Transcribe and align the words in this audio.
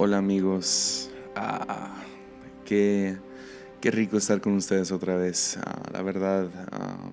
Hola 0.00 0.18
amigos, 0.18 1.10
ah, 1.34 1.92
qué, 2.64 3.18
qué, 3.80 3.90
rico 3.90 4.16
estar 4.16 4.40
con 4.40 4.54
ustedes 4.54 4.92
otra 4.92 5.16
vez. 5.16 5.58
Ah, 5.60 5.82
la 5.92 6.02
verdad, 6.02 6.48
ah, 6.70 7.10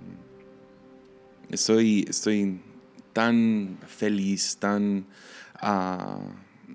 estoy, 1.50 2.06
estoy 2.08 2.62
tan 3.12 3.80
feliz, 3.88 4.58
tan, 4.58 5.08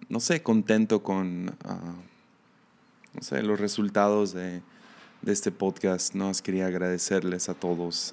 no 0.08 0.18
sé, 0.18 0.42
contento 0.42 1.00
con, 1.00 1.44
no 1.44 3.20
sé, 3.20 3.44
los 3.44 3.60
resultados 3.60 4.32
de, 4.32 4.62
de 5.22 5.32
este 5.32 5.52
podcast. 5.52 6.16
No 6.16 6.32
quería 6.42 6.66
agradecerles 6.66 7.48
a 7.48 7.54
todos, 7.54 8.12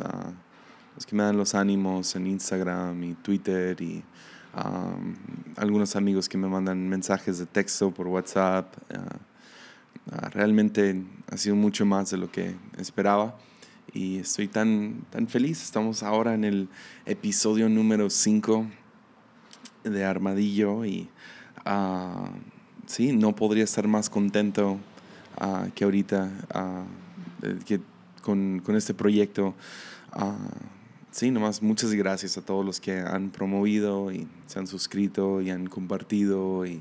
los 0.93 1.03
que 1.07 1.15
me 1.15 1.23
dan 1.23 1.35
los 1.35 1.55
ánimos 1.55 2.15
en 2.15 2.27
Instagram 2.27 3.03
y 3.03 3.15
Twitter 3.15 3.81
y 3.81 4.03
algunos 5.55 5.95
amigos 5.95 6.27
que 6.27 6.37
me 6.37 6.47
mandan 6.47 6.87
mensajes 6.89 7.39
de 7.39 7.45
texto 7.45 7.91
por 7.91 8.07
WhatsApp. 8.07 8.73
Ah, 8.93 9.17
ah, 10.11 10.29
realmente 10.29 11.03
ha 11.29 11.37
sido 11.37 11.55
mucho 11.55 11.85
más 11.85 12.09
de 12.11 12.17
lo 12.17 12.31
que 12.31 12.55
esperaba 12.77 13.37
y 13.93 14.17
estoy 14.17 14.47
tan, 14.47 15.05
tan 15.09 15.27
feliz. 15.27 15.63
Estamos 15.63 16.03
ahora 16.03 16.33
en 16.33 16.43
el 16.43 16.69
episodio 17.05 17.69
número 17.69 18.09
5 18.09 18.67
de 19.83 20.05
Armadillo 20.05 20.85
y 20.85 21.09
uh, 21.65 22.27
sí, 22.85 23.13
no 23.13 23.35
podría 23.35 23.63
estar 23.63 23.87
más 23.87 24.09
contento 24.09 24.77
que 25.75 25.83
ahorita 25.83 26.31
que 27.65 27.79
con, 28.21 28.59
con, 28.59 28.75
este 28.75 28.93
proyecto. 28.93 29.53
Sí, 31.17 31.31
nomás 31.31 31.63
muchas 31.63 31.91
gracias 31.93 32.37
a 32.37 32.43
todos 32.43 32.63
los 32.63 32.79
que 32.79 32.99
han 32.99 33.31
promovido 33.31 34.11
y 34.11 34.27
se 34.45 34.59
han 34.59 34.67
suscrito 34.67 35.41
y 35.41 35.49
han 35.49 35.65
compartido 35.65 36.63
y 36.63 36.79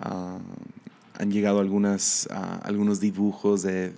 ah, 0.00 0.38
han 1.18 1.30
llegado 1.30 1.60
algunas, 1.60 2.26
ah, 2.30 2.62
algunos 2.64 2.98
dibujos 2.98 3.60
de, 3.60 3.92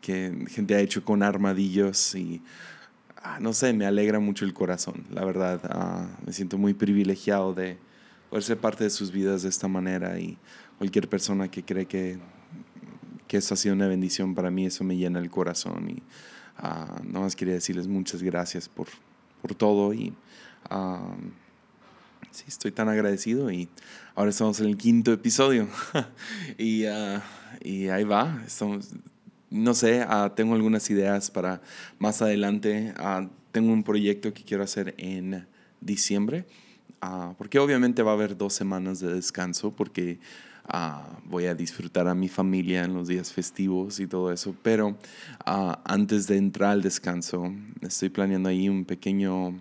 que 0.00 0.46
gente 0.48 0.74
ha 0.74 0.80
hecho 0.80 1.04
con 1.04 1.22
armadillos 1.22 2.16
y 2.16 2.42
ah, 3.22 3.38
no 3.38 3.52
sé, 3.52 3.72
me 3.72 3.86
alegra 3.86 4.18
mucho 4.18 4.44
el 4.44 4.52
corazón, 4.52 5.04
la 5.12 5.24
verdad. 5.24 6.08
me 6.26 6.32
siento 6.32 6.58
muy 6.58 6.74
privilegiado 6.74 7.54
de 7.54 7.78
poder 8.30 8.42
ser 8.42 8.58
parte 8.58 8.82
de 8.82 8.90
sus 8.90 9.12
vidas 9.12 9.42
de 9.44 9.48
esta 9.48 9.68
manera 9.68 10.18
y 10.18 10.36
cualquier 10.76 11.08
persona 11.08 11.48
que 11.48 11.62
cree 11.62 11.86
que, 11.86 12.18
que 13.28 13.36
eso 13.36 13.54
ha 13.54 13.56
sido 13.56 13.76
una 13.76 13.86
bendición 13.86 14.34
para 14.34 14.50
mí, 14.50 14.66
eso 14.66 14.82
me 14.82 14.96
llena 14.96 15.20
el 15.20 15.30
corazón 15.30 15.88
y 15.88 16.02
Uh, 16.62 17.02
más 17.18 17.34
quería 17.34 17.54
decirles 17.54 17.86
muchas 17.86 18.22
gracias 18.22 18.68
por, 18.68 18.86
por 19.40 19.54
todo 19.54 19.94
y 19.94 20.12
sí, 22.30 22.44
estoy 22.46 22.70
tan 22.70 22.88
agradecido 22.88 23.50
y 23.50 23.68
ahora 24.14 24.30
estamos 24.30 24.60
en 24.60 24.66
el 24.66 24.76
quinto 24.76 25.12
episodio. 25.12 25.68
Y, 26.58 26.84
uh, 26.86 27.20
y, 27.62 27.88
ahí 27.88 28.04
va, 28.04 28.42
estamos, 28.46 28.90
no 29.48 29.74
sé, 29.74 30.06
tengo 30.34 30.54
algunas 30.54 30.90
ideas 30.90 31.30
para 31.30 31.62
más 31.98 32.20
adelante, 32.20 32.94
tengo 33.52 33.72
un 33.72 33.82
proyecto 33.82 34.34
que 34.34 34.44
quiero 34.44 34.62
hacer 34.62 34.94
en 34.98 35.46
diciembre, 35.80 36.44
porque 37.38 37.58
obviamente 37.58 38.02
va 38.02 38.10
a 38.12 38.14
haber 38.14 38.36
dos 38.36 38.52
semanas 38.52 39.00
de 39.00 39.14
descanso 39.14 39.72
porque 39.72 40.18
voy 41.24 41.46
a 41.46 41.54
disfrutar 41.54 42.08
a 42.08 42.14
mi 42.14 42.28
familia 42.28 42.84
en 42.84 42.94
los 42.94 43.08
días 43.08 43.32
festivos 43.32 44.00
y 44.00 44.06
todo 44.06 44.32
eso, 44.32 44.54
pero 44.62 44.96
ah, 45.46 45.80
antes 45.84 46.26
de 46.26 46.36
entrar 46.36 46.70
al 46.70 46.82
descanso, 46.82 47.52
estoy 47.80 48.08
planeando 48.08 48.48
ahí 48.48 48.68
un 48.68 48.84
pequeño, 48.84 49.56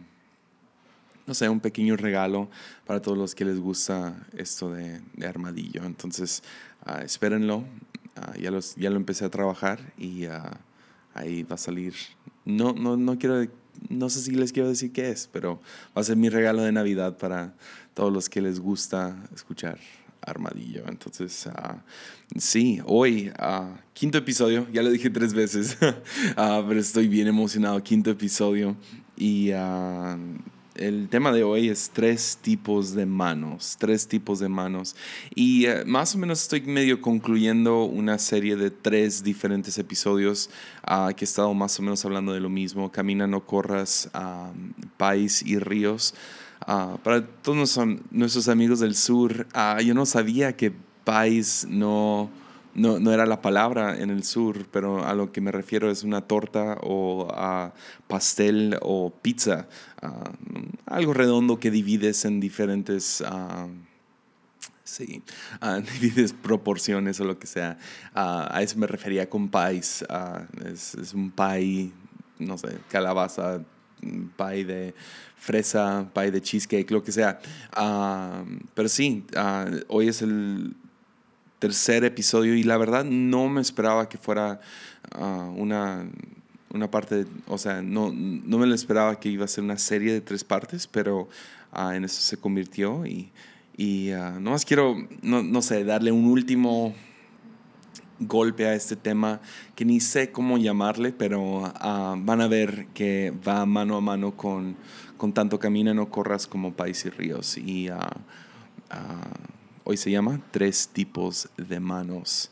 no 1.28 1.34
sé, 1.34 1.48
un 1.48 1.60
pequeño 1.60 1.96
regalo 1.96 2.50
para 2.86 3.02
todos 3.02 3.18
los 3.18 3.36
que 3.36 3.46
les 3.46 3.60
gusta 3.60 4.28
esto 4.36 4.72
de, 4.72 5.02
armadillo. 5.26 5.84
Entonces, 5.84 6.44
uh, 6.88 7.04
espérenlo, 7.04 7.64
ya, 8.40 8.52
los, 8.52 8.76
ya 8.76 8.90
lo 8.90 8.98
empecé 8.98 9.26
a 9.26 9.30
trabajar 9.30 9.80
y 9.98 10.26
ahí 11.14 11.44
va 11.44 11.56
a 11.56 11.58
salir. 11.58 11.94
No, 12.45 12.73
no, 12.73 12.98
no 12.98 13.17
quiero 13.17 13.48
no 13.88 14.10
sé 14.10 14.20
si 14.20 14.32
les 14.32 14.52
quiero 14.52 14.67
decir 14.67 14.92
qué 14.92 15.10
es, 15.10 15.30
pero 15.32 15.62
va 15.95 16.02
a 16.02 16.04
ser 16.04 16.17
mi 16.17 16.28
regalo 16.28 16.64
de 16.64 16.72
Navidad 16.73 17.17
para 17.17 17.54
todos 17.94 18.12
los 18.12 18.28
que 18.28 18.42
les 18.42 18.60
gusta 18.60 19.16
escuchar 19.33 19.80
Armadillo. 20.22 20.84
Entonces, 20.88 21.48
uh, 21.48 21.78
sí, 22.38 22.80
hoy, 22.86 23.32
uh, 23.40 23.78
quinto 23.94 24.18
episodio, 24.18 24.68
ya 24.72 24.84
lo 24.84 24.90
dije 24.90 25.10
tres 25.10 25.34
veces, 25.34 25.78
uh, 25.82 25.94
pero 26.68 26.80
estoy 26.80 27.08
bien 27.08 27.28
emocionado, 27.28 27.82
quinto 27.84 28.10
episodio. 28.12 28.76
Y 29.18 29.50
el 30.76 31.10
tema 31.10 31.34
de 31.34 31.44
hoy 31.44 31.68
es 31.68 31.90
tres 31.90 32.38
tipos 32.42 32.94
de 32.94 33.06
manos, 33.06 33.76
tres 33.78 34.08
tipos 34.08 34.40
de 34.40 34.48
manos. 34.48 34.96
Y 35.36 35.66
más 35.86 36.16
o 36.16 36.18
menos 36.20 36.42
estoy 36.42 36.62
medio 36.62 37.02
concluyendo 37.02 37.84
una 37.84 38.18
serie 38.18 38.56
de 38.56 38.72
tres 38.72 39.22
diferentes 39.22 39.78
episodios 39.78 40.50
que 41.18 41.26
he 41.26 41.28
estado 41.28 41.54
más 41.54 41.78
o 41.80 41.82
menos 41.82 42.06
hablando 42.06 42.32
de 42.32 42.40
lo 42.40 42.48
mismo, 42.48 42.94
Camina, 42.94 43.28
no 43.28 43.46
corras, 43.46 44.10
País 44.96 45.44
y 45.46 45.60
Ríos. 45.60 46.14
Ah, 46.61 46.97
para 47.03 47.25
todos 47.25 47.80
nuestros 48.11 48.47
amigos 48.49 48.80
del 48.80 48.95
sur, 48.95 49.47
uh, 49.55 49.81
yo 49.81 49.93
no 49.93 50.05
sabía 50.05 50.55
que 50.55 50.73
país 51.03 51.65
no, 51.70 52.30
no, 52.75 52.99
no, 52.99 53.14
era 53.14 53.25
la 53.25 53.42
palabra 53.42 53.97
en 53.97 54.09
el 54.09 54.23
sur, 54.23 54.67
pero 54.71 55.05
a 55.05 55.14
lo 55.14 55.31
que 55.31 55.42
me 55.42 55.52
refiero 55.52 55.89
es 55.89 56.03
una 56.03 56.21
torta 56.21 56.77
o 56.81 57.27
uh, 57.27 57.71
pastel 58.08 58.77
o 58.81 59.11
pizza, 59.21 59.67
algo 60.86 61.14
redondo 61.14 61.59
que 61.59 61.71
divides 61.71 62.25
en 62.25 62.39
diferentes... 62.39 63.23
Sí, 64.83 65.21
divides 66.02 66.33
proporciones 66.33 67.20
o 67.20 67.23
lo 67.23 67.37
que 67.37 67.45
sea. 67.45 67.77
a 68.15 68.59
eso 68.64 68.76
me 68.80 68.87
refería 68.87 69.30
con 69.30 69.47
país. 69.49 70.03
Es, 70.65 70.95
es, 70.95 71.14
un 71.14 71.30
pie, 71.30 71.91
no 72.39 72.58
sé, 72.58 72.80
calabaza, 72.89 73.61
pie 74.37 74.65
de 74.65 74.93
fresa, 75.37 76.10
pie 76.14 76.32
de 76.32 76.42
cheesecake, 76.42 76.92
lo 76.92 77.04
que 77.04 77.11
sea. 77.11 77.39
Ah, 77.71 78.43
pero 78.73 78.89
sí, 78.89 79.23
ah, 79.36 79.65
hoy 79.87 80.08
es 80.08 80.21
el 80.21 80.76
tercer 81.60 82.04
episodio 82.04 82.55
y 82.55 82.64
la 82.64 82.77
verdad 82.77 83.04
no 83.04 83.49
me 83.49 83.61
esperaba 83.61 84.08
que 84.08 84.17
fuera 84.17 84.61
ah, 85.11 85.52
una, 85.55 86.05
una 86.73 86.92
parte, 86.92 87.26
o 87.48 87.58
sea, 87.58 87.82
no, 87.82 88.11
no 88.14 88.58
me 88.58 88.67
lo 88.67 88.76
esperaba 88.76 89.20
que 89.20 89.30
iba 89.30 89.45
a 89.45 89.48
ser 89.48 89.64
una 89.64 89.77
serie 89.77 90.14
de 90.14 90.21
tres 90.21 90.43
partes, 90.43 90.88
pero 90.88 91.30
en 91.76 92.04
eso 92.04 92.21
se 92.21 92.38
convirtió 92.38 93.05
y, 93.05 93.32
y 93.77 94.09
no 94.39 94.52
más 94.52 94.65
quiero, 94.65 94.95
no, 95.21 95.43
no 95.43 95.61
sé, 95.61 95.83
darle 95.83 96.11
un 96.11 96.26
último 96.26 96.95
golpe 98.20 98.66
a 98.66 98.74
este 98.74 98.96
tema 98.96 99.42
que 99.76 99.86
ni 99.86 100.00
sé 100.00 100.32
cómo 100.32 100.58
llamarle, 100.58 101.12
pero 101.12 101.72
ah, 101.76 102.16
van 102.18 102.42
a 102.42 102.48
ver 102.48 102.88
que 102.94 103.34
va 103.48 103.66
mano 103.66 103.96
a 103.98 104.02
mano 104.02 104.36
con, 104.36 104.76
con 105.18 105.34
tanto 105.34 105.60
Camina, 105.60 105.94
no 105.94 106.10
corras 106.10 106.48
como 106.48 106.74
País 106.74 107.06
y 107.06 107.10
Ríos. 107.10 107.58
Y 107.58 107.90
ah, 107.90 108.10
ah, 108.90 109.34
hoy 109.84 109.98
se 109.98 110.12
llama 110.12 110.42
Tres 110.52 110.90
tipos 110.90 111.50
de 111.58 111.80
manos. 111.80 112.52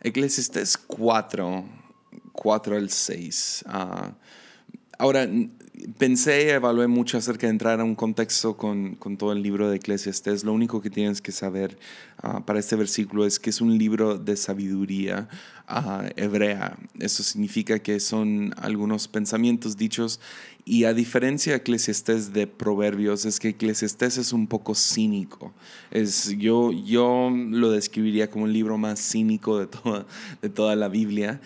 Eclesiastes 0.00 0.76
4, 0.78 1.64
4 2.32 2.76
al 2.76 2.90
6. 2.90 3.64
ahora, 4.98 5.28
pensé, 5.98 6.50
evalué 6.50 6.86
mucho 6.86 7.18
acerca 7.18 7.46
de 7.46 7.52
entrar 7.52 7.80
a 7.80 7.84
un 7.84 7.94
contexto 7.94 8.56
con, 8.56 8.94
con 8.96 9.16
todo 9.16 9.32
el 9.32 9.42
libro 9.42 9.68
de 9.68 9.76
Eclesiastes. 9.76 10.44
Lo 10.44 10.52
único 10.52 10.80
que 10.80 10.90
tienes 10.90 11.20
que 11.20 11.32
saber 11.32 11.78
uh, 12.22 12.42
para 12.42 12.58
este 12.58 12.76
versículo 12.76 13.26
es 13.26 13.38
que 13.38 13.50
es 13.50 13.60
un 13.60 13.76
libro 13.78 14.18
de 14.18 14.36
sabiduría 14.36 15.28
uh, 15.70 16.08
hebrea. 16.16 16.76
Eso 16.98 17.22
significa 17.22 17.78
que 17.78 18.00
son 18.00 18.54
algunos 18.58 19.08
pensamientos 19.08 19.76
dichos 19.76 20.20
y 20.64 20.84
a 20.84 20.94
diferencia 20.94 21.52
de 21.52 21.58
Eclesiastés 21.58 22.32
de 22.32 22.46
Proverbios, 22.46 23.24
es 23.24 23.40
que 23.40 23.48
Eclesiastés 23.48 24.18
es 24.18 24.32
un 24.32 24.46
poco 24.46 24.74
cínico. 24.74 25.52
Es, 25.90 26.36
yo, 26.38 26.70
yo 26.70 27.30
lo 27.30 27.70
describiría 27.70 28.30
como 28.30 28.44
un 28.44 28.52
libro 28.52 28.78
más 28.78 29.00
cínico 29.00 29.58
de 29.58 29.66
toda, 29.66 30.06
de 30.42 30.48
toda 30.48 30.76
la 30.76 30.88
Biblia. 30.88 31.40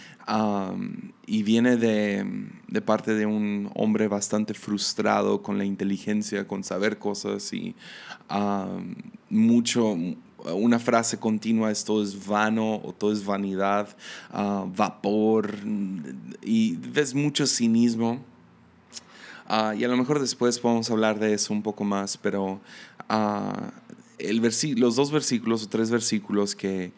y 1.27 1.43
viene 1.43 1.77
de, 1.77 2.27
de, 2.69 2.81
parte 2.83 3.15
de 3.15 3.27
un 3.27 3.71
hombre 3.75 4.09
bastante 4.09 4.53
frustrado 4.53 5.43
con 5.43 5.59
la 5.59 5.65
inteligencia, 5.65 6.47
con 6.47 6.65
saber 6.65 6.99
cosas 6.99 7.53
y 7.53 7.75
mucho 9.31 9.97
una 10.53 10.79
frase 10.79 11.19
continua 11.19 11.71
es 11.71 11.85
todo 11.85 12.03
es 12.03 12.27
vano 12.27 12.81
o 12.85 12.93
todo 12.93 13.13
es 13.13 13.25
vanidad, 13.25 13.89
ah, 14.31 14.67
vapor, 14.77 15.51
y 16.43 16.77
ves 16.77 17.15
mucho 17.15 17.47
cinismo. 17.47 18.21
Ah, 19.47 19.75
y 19.77 19.85
a 19.85 19.89
lo 19.89 19.97
mejor 19.97 20.21
después 20.21 20.59
podemos 20.59 20.91
hablar 20.91 21.19
de 21.19 21.35
eso 21.35 21.53
un 21.53 21.63
poco 21.63 21.85
más, 21.85 22.17
pero 22.17 22.61
uh, 23.11 23.71
el 24.19 24.41
los 24.77 24.97
dos 24.97 25.11
versículos 25.11 25.65
o 25.65 25.69
tres 25.69 25.91
versículos 25.91 26.55
que, 26.55 26.93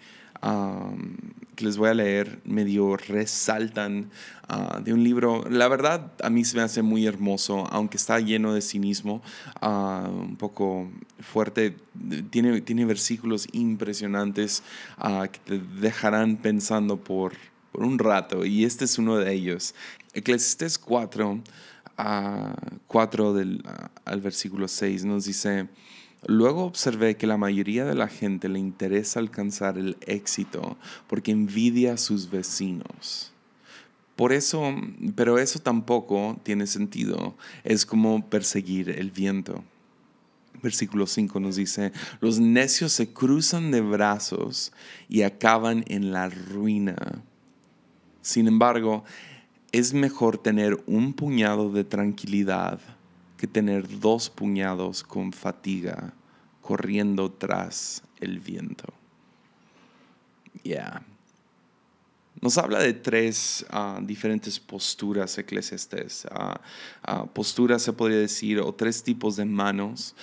que 1.56 1.64
les 1.64 1.76
voy 1.78 1.88
a 1.88 1.94
leer 1.94 2.38
medio 2.44 2.96
resaltan 2.96 4.10
ah, 4.48 4.80
de 4.84 4.92
un 4.92 5.02
libro, 5.02 5.44
la 5.50 5.66
verdad 5.66 6.12
a 6.22 6.30
mí 6.30 6.44
se 6.44 6.56
me 6.56 6.62
hace 6.62 6.82
muy 6.82 7.06
hermoso, 7.06 7.66
aunque 7.70 7.96
está 7.96 8.20
lleno 8.20 8.52
de 8.54 8.60
cinismo, 8.60 9.22
ah, 9.60 10.08
un 10.08 10.36
poco 10.36 10.88
fuerte, 11.18 11.74
tiene, 12.30 12.60
tiene 12.60 12.84
versículos 12.84 13.48
impresionantes 13.52 14.62
ah, 14.98 15.26
que 15.32 15.40
te 15.40 15.58
dejarán 15.80 16.36
pensando 16.36 16.98
por, 16.98 17.32
por 17.72 17.82
un 17.82 17.98
rato, 17.98 18.44
y 18.44 18.64
este 18.64 18.84
es 18.84 18.98
uno 18.98 19.16
de 19.16 19.32
ellos. 19.32 19.74
Eclesiastes 20.12 20.78
4, 20.78 21.40
4 22.86 23.32
del, 23.32 23.62
al 24.04 24.20
versículo 24.20 24.68
6 24.68 25.04
nos 25.06 25.24
dice, 25.24 25.68
Luego 26.24 26.64
observé 26.64 27.16
que 27.16 27.26
la 27.26 27.36
mayoría 27.36 27.84
de 27.84 27.94
la 27.94 28.08
gente 28.08 28.48
le 28.48 28.58
interesa 28.58 29.20
alcanzar 29.20 29.78
el 29.78 29.96
éxito 30.06 30.76
porque 31.06 31.30
envidia 31.30 31.94
a 31.94 31.98
sus 31.98 32.30
vecinos. 32.30 33.32
Por 34.16 34.32
eso, 34.32 34.74
pero 35.14 35.38
eso 35.38 35.58
tampoco 35.58 36.40
tiene 36.42 36.66
sentido. 36.66 37.36
Es 37.64 37.84
como 37.84 38.28
perseguir 38.28 38.88
el 38.88 39.10
viento. 39.10 39.62
Versículo 40.62 41.06
5 41.06 41.38
nos 41.38 41.56
dice, 41.56 41.92
los 42.20 42.40
necios 42.40 42.92
se 42.92 43.12
cruzan 43.12 43.70
de 43.70 43.82
brazos 43.82 44.72
y 45.08 45.22
acaban 45.22 45.84
en 45.88 46.12
la 46.12 46.30
ruina. 46.30 46.96
Sin 48.22 48.48
embargo, 48.48 49.04
es 49.70 49.92
mejor 49.92 50.38
tener 50.38 50.82
un 50.86 51.12
puñado 51.12 51.70
de 51.70 51.84
tranquilidad 51.84 52.80
que 53.36 53.46
tener 53.46 54.00
dos 54.00 54.30
puñados 54.30 55.02
con 55.02 55.32
fatiga 55.32 56.14
corriendo 56.66 57.30
tras 57.30 58.02
el 58.20 58.40
viento. 58.40 58.92
Ya. 60.64 61.02
Nos 62.40 62.58
habla 62.58 62.80
de 62.80 62.92
tres 62.92 63.64
ah, 63.70 63.98
diferentes 64.02 64.60
posturas 64.60 65.38
eclesiastes. 65.38 66.26
Uh, 66.26 67.26
posturas 67.28 67.82
se 67.82 67.92
podría 67.92 68.18
decir, 68.18 68.60
o 68.60 68.74
tres 68.74 69.02
tipos 69.02 69.36
de 69.36 69.44
manos. 69.46 70.14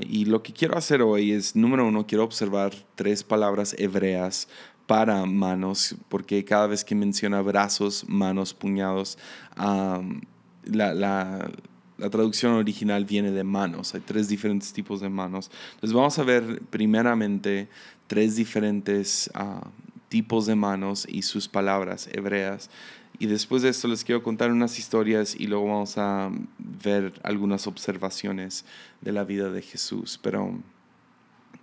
y 0.00 0.24
lo 0.24 0.42
que 0.42 0.52
quiero 0.52 0.78
hacer 0.78 1.02
hoy 1.02 1.32
es, 1.32 1.54
número 1.54 1.86
uno, 1.86 2.06
quiero 2.06 2.24
observar 2.24 2.72
tres 2.94 3.22
palabras 3.22 3.74
hebreas 3.78 4.48
para 4.86 5.26
manos, 5.26 5.96
porque 6.08 6.44
cada 6.44 6.68
vez 6.68 6.84
que 6.84 6.94
menciona 6.94 7.42
brazos, 7.42 8.04
manos, 8.08 8.54
puñados, 8.54 9.18
la, 9.56 10.94
la 10.94 11.50
la 11.98 12.10
traducción 12.10 12.52
original 12.52 13.04
viene 13.04 13.30
de 13.30 13.44
manos, 13.44 13.94
hay 13.94 14.00
tres 14.00 14.28
diferentes 14.28 14.72
tipos 14.72 15.00
de 15.00 15.08
manos. 15.08 15.50
Entonces 15.74 15.94
vamos 15.94 16.18
a 16.18 16.24
ver 16.24 16.62
primeramente 16.70 17.68
tres 18.06 18.36
diferentes 18.36 19.30
ah, 19.34 19.70
tipos 20.08 20.46
de 20.46 20.54
manos 20.54 21.06
y 21.08 21.22
sus 21.22 21.48
palabras 21.48 22.08
hebreas. 22.12 22.70
Y 23.18 23.26
después 23.26 23.62
de 23.62 23.70
esto 23.70 23.88
les 23.88 24.04
quiero 24.04 24.22
contar 24.22 24.52
unas 24.52 24.78
historias 24.78 25.34
y 25.38 25.46
luego 25.46 25.66
vamos 25.66 25.96
a 25.96 26.30
ver 26.58 27.14
algunas 27.22 27.66
observaciones 27.66 28.66
de 29.00 29.12
la 29.12 29.24
vida 29.24 29.50
de 29.50 29.62
Jesús. 29.62 30.20
Pero 30.22 30.58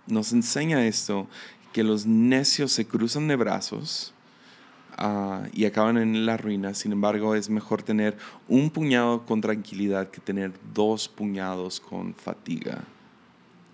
nos 0.08 0.32
enseña 0.32 0.84
esto, 0.86 1.28
que 1.72 1.84
los 1.84 2.06
necios 2.06 2.72
se 2.72 2.86
cruzan 2.86 3.28
de 3.28 3.36
brazos 3.36 4.14
Ah, 4.96 5.48
y 5.52 5.64
acaban 5.64 5.98
en 5.98 6.24
la 6.24 6.36
ruina. 6.36 6.72
Sin 6.74 6.92
embargo, 6.92 7.34
es 7.34 7.50
mejor 7.50 7.82
tener 7.82 8.16
un 8.48 8.70
puñado 8.70 9.26
con 9.26 9.40
tranquilidad 9.40 10.08
que 10.10 10.20
tener 10.20 10.52
dos 10.72 11.08
puñados 11.08 11.80
con 11.80 12.14
fatiga. 12.14 12.84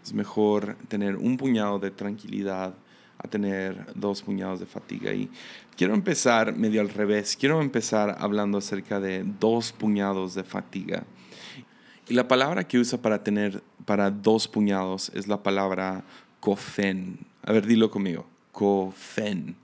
Es 0.02 0.14
mejor 0.14 0.76
tener 0.88 1.16
un 1.16 1.36
puñado 1.36 1.78
de 1.78 1.90
tranquilidad 1.90 2.74
a 3.18 3.28
tener 3.28 3.92
dos 3.94 4.22
puñados 4.22 4.60
de 4.60 4.66
fatiga. 4.66 5.12
Y 5.12 5.28
quiero 5.76 5.92
empezar 5.92 6.56
medio 6.56 6.80
al 6.80 6.88
revés. 6.88 7.36
Quiero 7.38 7.60
empezar 7.60 8.16
hablando 8.18 8.56
acerca 8.56 8.98
de 8.98 9.22
dos 9.38 9.72
puñados 9.72 10.34
de 10.34 10.42
fatiga. 10.42 11.04
Y 12.08 12.14
la 12.14 12.28
palabra 12.28 12.66
que 12.66 12.78
usa 12.78 13.00
para 13.00 13.22
tener 13.22 13.62
para 13.84 14.10
dos 14.10 14.48
puñados 14.48 15.12
es 15.14 15.28
la 15.28 15.42
palabra 15.42 16.02
cofen. 16.40 17.18
A 17.42 17.52
ver, 17.52 17.66
dilo 17.66 17.90
conmigo. 17.90 18.26
Cofen 18.52 19.54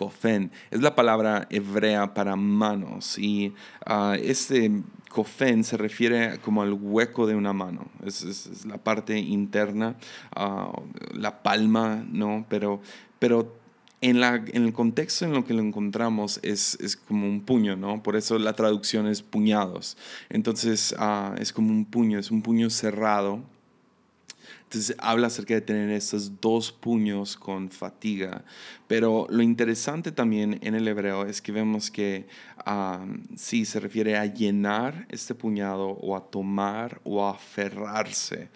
cofen. 0.00 0.50
Es 0.70 0.80
la 0.80 0.94
palabra 0.94 1.46
hebrea 1.50 2.14
para 2.14 2.34
manos 2.34 3.18
y 3.18 3.52
uh, 3.86 4.14
este 4.14 4.82
cofen 5.10 5.62
se 5.62 5.76
refiere 5.76 6.38
como 6.38 6.62
al 6.62 6.72
hueco 6.72 7.26
de 7.26 7.34
una 7.34 7.52
mano. 7.52 7.90
Es, 8.06 8.64
la 8.64 8.78
parte 8.78 9.18
interna, 9.18 9.96
ah, 10.34 10.72
la 11.12 11.42
palma, 11.42 12.02
¿no? 12.10 12.46
Pero, 12.48 12.80
pero 13.18 13.54
en, 14.00 14.20
la, 14.20 14.36
en, 14.36 14.64
el 14.64 14.72
contexto 14.72 15.26
en 15.26 15.34
lo 15.34 15.44
que 15.44 15.52
lo 15.52 15.60
encontramos 15.60 16.40
es, 16.42 16.78
es, 16.80 16.96
como 16.96 17.28
un 17.28 17.42
puño, 17.42 17.76
¿no? 17.76 18.02
Por 18.02 18.16
eso 18.16 18.38
la 18.38 18.54
traducción 18.54 19.06
es 19.06 19.20
puñados. 19.20 19.98
Entonces 20.30 20.94
ah, 20.98 21.34
es 21.38 21.52
como 21.52 21.68
un 21.72 21.84
puño, 21.84 22.18
es 22.18 22.30
un 22.30 22.40
puño 22.40 22.70
cerrado 22.70 23.42
entonces 24.70 24.94
habla 25.00 25.26
acerca 25.26 25.54
de 25.54 25.62
tener 25.62 25.90
estos 25.90 26.40
dos 26.40 26.70
puños 26.70 27.36
con 27.36 27.70
fatiga. 27.70 28.44
Pero 28.86 29.26
lo 29.28 29.42
interesante 29.42 30.12
también 30.12 30.60
en 30.62 30.76
el 30.76 30.86
hebreo 30.86 31.26
es 31.26 31.42
que 31.42 31.50
vemos 31.50 31.90
que 31.90 32.28
sí 33.34 33.64
se 33.64 33.80
refiere 33.80 34.16
a 34.16 34.26
llenar 34.26 35.06
este 35.08 35.34
puñado 35.34 35.88
o 35.88 36.14
a 36.14 36.30
tomar 36.30 37.00
o 37.02 37.26
a 37.26 37.32
aferrarse. 37.32 38.48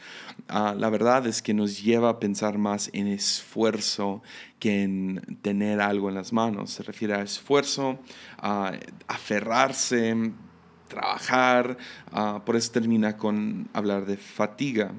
Ah, 0.47 0.77
la 0.79 0.89
verdad 0.89 1.27
es 1.27 1.43
que 1.43 1.53
nos 1.53 1.83
lleva 1.83 2.11
a 2.11 2.21
pensar 2.21 2.59
más 2.59 2.91
en 2.93 3.09
esfuerzo 3.09 4.23
que 4.61 4.85
en 4.85 5.39
tener 5.43 5.81
algo 5.81 6.11
en 6.11 6.15
las 6.15 6.33
manos. 6.33 6.71
Se 6.71 6.85
refiere 6.85 7.15
a 7.15 7.23
esfuerzo, 7.23 7.99
a 8.39 8.73
aferrarse, 9.09 10.31
trabajar. 10.87 11.77
Ah, 12.13 12.43
por 12.47 12.55
eso 12.55 12.71
termina 12.71 13.17
con 13.17 13.69
hablar 13.73 14.07
de 14.07 14.17
fatiga 14.17 14.93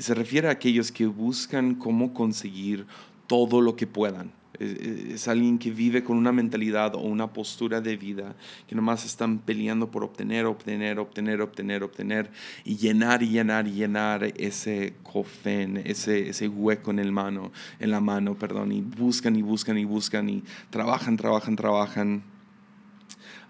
se 0.00 0.14
refiere 0.14 0.48
a 0.48 0.52
aquellos 0.52 0.90
que 0.90 1.06
buscan 1.06 1.74
cómo 1.74 2.14
conseguir 2.14 2.86
todo 3.26 3.60
lo 3.60 3.76
que 3.76 3.86
puedan. 3.86 4.32
Es, 4.58 5.26
alguien 5.28 5.58
que 5.58 5.70
vive 5.70 6.04
con 6.04 6.18
una 6.18 6.32
mentalidad 6.32 6.94
o 6.94 7.00
una 7.00 7.32
postura 7.32 7.80
de 7.80 7.96
vida 7.96 8.34
que 8.66 8.74
nomás 8.74 9.06
están 9.06 9.38
peleando 9.38 9.90
por 9.90 10.04
obtener, 10.04 10.44
obtener, 10.44 10.98
obtener, 10.98 11.40
obtener, 11.40 11.82
obtener 11.82 12.30
y 12.64 12.76
llenar 12.76 13.22
y 13.22 13.28
llenar 13.28 13.66
y 13.66 13.72
llenar 13.72 14.24
ese 14.36 14.94
cofén, 15.02 15.80
ese, 15.84 16.28
ese 16.28 16.48
hueco 16.48 16.90
en, 16.90 16.98
el 16.98 17.10
mano, 17.10 17.52
en 17.78 17.90
la 17.90 18.00
mano, 18.00 18.34
perdón, 18.34 18.72
y 18.72 18.82
buscan 18.82 19.36
y 19.36 19.42
buscan 19.42 19.78
y 19.78 19.84
buscan 19.84 20.28
y 20.28 20.42
trabajan, 20.68 21.16
trabajan, 21.16 21.56
trabajan. 21.56 22.22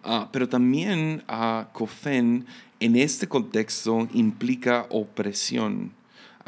Ah, 0.04 0.28
pero 0.32 0.48
también 0.48 1.24
uh, 1.28 1.64
cofén 1.72 2.46
en 2.78 2.96
este 2.96 3.26
contexto 3.26 4.08
implica 4.12 4.86
opresión 4.90 5.92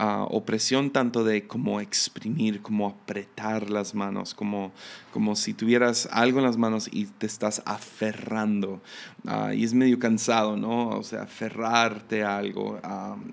opresión 0.05 0.91
tanto 0.91 1.23
de 1.25 1.47
como 1.47 1.81
exprimir, 1.81 2.61
como 2.61 2.89
apretar 2.89 3.71
las 3.71 3.95
manos, 3.95 4.35
como, 4.35 4.73
como 5.13 5.37
si 5.37 5.55
tuvieras 5.55 6.09
algo 6.11 6.39
en 6.39 6.45
las 6.45 6.57
manos 6.57 6.89
y 6.91 7.07
te 7.07 7.27
estás 7.27 7.63
aferrando. 7.67 8.83
Ah, 9.27 9.55
y 9.55 9.65
es 9.65 9.75
medio 9.75 9.99
cansado, 9.99 10.57
¿no? 10.57 10.89
O 10.89 11.03
sea, 11.03 11.23
aferrarte 11.23 12.25
a 12.25 12.39
algo, 12.39 12.81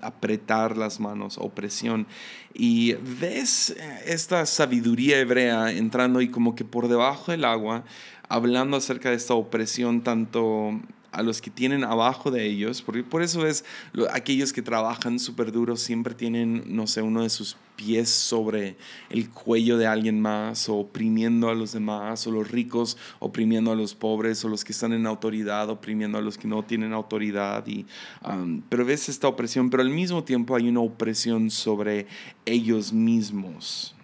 apretar 0.00 0.76
las 0.76 1.00
manos, 1.00 1.38
opresión. 1.38 2.06
Y 2.54 2.94
ves 2.94 3.74
esta 4.06 4.46
sabiduría 4.46 5.18
hebrea 5.18 5.72
entrando 5.72 6.20
y 6.20 6.28
como 6.28 6.54
que 6.54 6.64
por 6.64 6.88
debajo 6.88 7.32
del 7.32 7.44
agua, 7.44 7.84
hablando 8.28 8.76
acerca 8.76 9.10
de 9.10 9.16
esta 9.16 9.34
opresión 9.34 10.02
tanto 10.02 10.80
a 11.12 11.22
los 11.22 11.40
que 11.40 11.50
tienen 11.50 11.84
abajo 11.84 12.30
de 12.30 12.46
ellos, 12.46 12.82
porque 12.82 13.02
por 13.02 13.22
eso 13.22 13.46
es 13.46 13.64
aquellos 14.12 14.52
que 14.52 14.62
trabajan 14.62 15.18
súper 15.18 15.52
duro 15.52 15.76
siempre 15.76 16.14
tienen, 16.14 16.64
no 16.66 16.86
sé, 16.86 17.02
uno 17.02 17.22
de 17.22 17.30
sus 17.30 17.56
pies 17.76 18.10
sobre 18.10 18.76
el 19.08 19.30
cuello 19.30 19.78
de 19.78 19.86
alguien 19.86 20.20
más, 20.20 20.68
o 20.68 20.76
oprimiendo 20.76 21.48
a 21.48 21.54
los 21.54 21.72
demás, 21.72 22.26
o 22.26 22.30
los 22.30 22.50
ricos 22.50 22.96
oprimiendo 23.18 23.72
a 23.72 23.74
los 23.74 23.94
pobres, 23.94 24.44
o 24.44 24.48
los 24.48 24.64
que 24.64 24.72
están 24.72 24.92
en 24.92 25.06
autoridad 25.06 25.68
oprimiendo 25.70 26.18
a 26.18 26.20
los 26.20 26.36
que 26.36 26.46
no 26.46 26.62
tienen 26.62 26.92
autoridad. 26.92 27.66
Y, 27.66 27.86
um, 28.24 28.62
pero 28.68 28.84
ves 28.84 29.08
esta 29.08 29.28
opresión, 29.28 29.70
pero 29.70 29.82
al 29.82 29.90
mismo 29.90 30.24
tiempo 30.24 30.54
hay 30.54 30.68
una 30.68 30.80
opresión 30.80 31.50
sobre 31.50 32.06
ellos 32.44 32.92
mismos. 32.92 33.94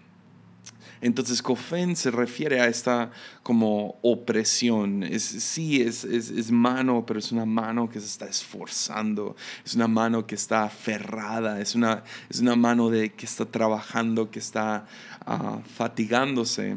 Entonces, 1.00 1.42
cofen 1.42 1.96
se 1.96 2.10
refiere 2.10 2.60
a 2.60 2.66
esta 2.66 3.10
como 3.42 3.98
opresión. 4.02 5.02
Es, 5.02 5.22
sí, 5.24 5.82
es, 5.82 6.04
es, 6.04 6.50
mano, 6.50 7.04
pero 7.06 7.18
es 7.18 7.32
una 7.32 7.44
mano 7.44 7.88
que 7.88 8.00
se 8.00 8.06
está 8.06 8.26
esforzando, 8.26 9.36
es 9.64 9.74
una 9.74 9.88
mano 9.88 10.26
que 10.26 10.34
está 10.34 10.64
aferrada, 10.64 11.60
es 11.60 11.74
una, 11.74 12.02
es 12.28 12.40
una 12.40 12.56
mano 12.56 12.90
de, 12.90 13.12
que 13.12 13.26
está 13.26 13.44
trabajando, 13.44 14.30
que 14.30 14.38
está 14.38 14.86
ah, 15.26 15.60
fatigándose 15.76 16.76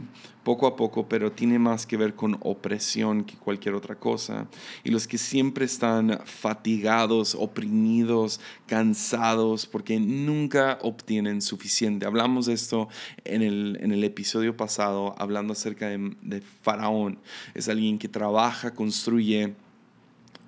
poco 0.50 0.66
a 0.66 0.76
poco, 0.76 1.08
pero 1.08 1.32
tiene 1.32 1.60
más 1.60 1.86
que 1.86 1.96
ver 1.96 2.16
con 2.16 2.36
opresión 2.42 3.24
que 3.24 3.36
cualquier 3.36 3.76
otra 3.76 3.94
cosa. 3.94 4.48
Y 4.84 4.90
los 4.90 5.06
que 5.06 5.20
siempre 5.20 5.64
están 5.64 6.22
fatigados, 6.26 7.36
oprimidos, 7.36 8.40
cansados, 8.66 9.68
porque 9.68 10.00
nunca 10.00 10.80
obtienen 10.82 11.44
suficiente. 11.44 12.08
Hablamos 12.08 12.48
de 12.48 12.54
esto 12.54 12.90
en 13.26 13.44
el, 13.44 13.78
en 13.80 13.92
el 13.92 14.04
episodio 14.04 14.58
pasado, 14.58 15.14
hablando 15.20 15.54
acerca 15.54 15.88
de, 15.88 16.16
de 16.24 16.42
Faraón. 16.42 17.20
Es 17.54 17.70
alguien 17.70 18.00
que 18.00 18.08
trabaja, 18.08 18.74
construye 18.74 19.54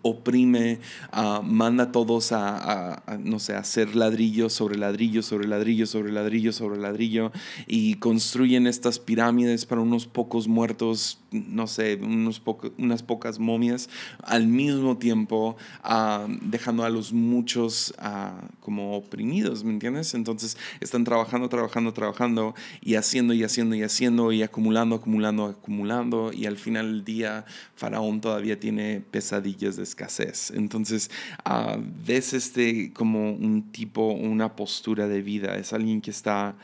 oprime, 0.02 0.80
uh, 1.14 1.42
manda 1.44 1.86
a 1.86 1.92
todos 1.92 2.32
a, 2.32 3.04
no 3.24 3.40
sé, 3.40 3.56
hacer 3.56 3.96
ladrillo 3.96 4.50
sobre 4.50 4.78
ladrillo, 4.78 5.22
sobre 5.22 5.48
ladrillo, 5.48 5.86
sobre 5.86 6.12
ladrillo, 6.12 6.54
sobre 6.54 6.80
ladrillo, 6.80 7.32
y 7.68 7.96
construyen 7.96 8.68
estas 8.68 9.00
pirámides 9.00 9.66
para 9.66 9.82
unos 9.82 10.08
pocos 10.08 10.48
muertos, 10.48 11.20
no 11.32 11.68
sé, 11.68 12.00
unos 12.02 12.42
unas 12.78 13.04
pocas 13.04 13.40
momias, 13.40 13.90
al 14.24 14.48
mismo 14.48 14.98
tiempo 14.98 15.56
uh, 15.84 16.28
dejando 16.42 16.84
a 16.84 16.90
los 16.90 17.14
muchos 17.14 17.94
uh, 18.00 18.46
como 18.60 18.96
oprimidos, 18.96 19.64
¿me 19.64 19.72
entiendes? 19.72 20.14
Entonces 20.14 20.58
están 20.80 21.04
trabajando, 21.04 21.50
trabajando, 21.50 21.94
trabajando, 21.94 22.56
y 22.82 22.96
haciendo, 22.96 23.34
y 23.34 23.44
haciendo, 23.44 23.76
y 23.76 23.84
haciendo, 23.84 24.32
y 24.32 24.44
acumulando, 24.44 24.96
acumulando, 24.96 25.46
acumulando, 25.46 26.32
y 26.34 26.46
al 26.46 26.58
final 26.58 26.92
del 26.92 27.06
día 27.06 27.46
Faraón 27.76 28.22
todavía 28.22 28.60
tiene 28.60 29.02
pesadillas 29.12 29.76
de 29.76 29.84
escasez. 29.92 30.52
Entonces, 30.52 31.12
uh, 31.46 31.80
ves 32.06 32.34
este 32.34 32.92
como 32.94 33.32
un 33.32 33.72
tipo, 33.72 34.12
una 34.12 34.56
postura 34.56 35.08
de 35.08 35.22
vida. 35.22 35.56
Es 35.58 35.74
alguien 35.74 36.02
que 36.02 36.12
está 36.12 36.56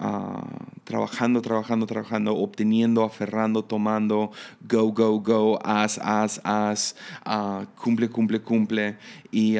uh, 0.00 0.82
trabajando, 0.84 1.40
trabajando, 1.40 1.86
trabajando, 1.86 2.36
obteniendo, 2.36 3.04
aferrando, 3.04 3.64
tomando, 3.64 4.30
go, 4.68 4.92
go, 4.92 5.20
go, 5.20 5.58
haz, 5.64 5.98
haz, 5.98 6.40
haz, 6.44 6.96
uh, 7.26 7.64
cumple, 7.80 8.08
cumple, 8.08 8.40
cumple. 8.40 8.98
Y 9.30 9.56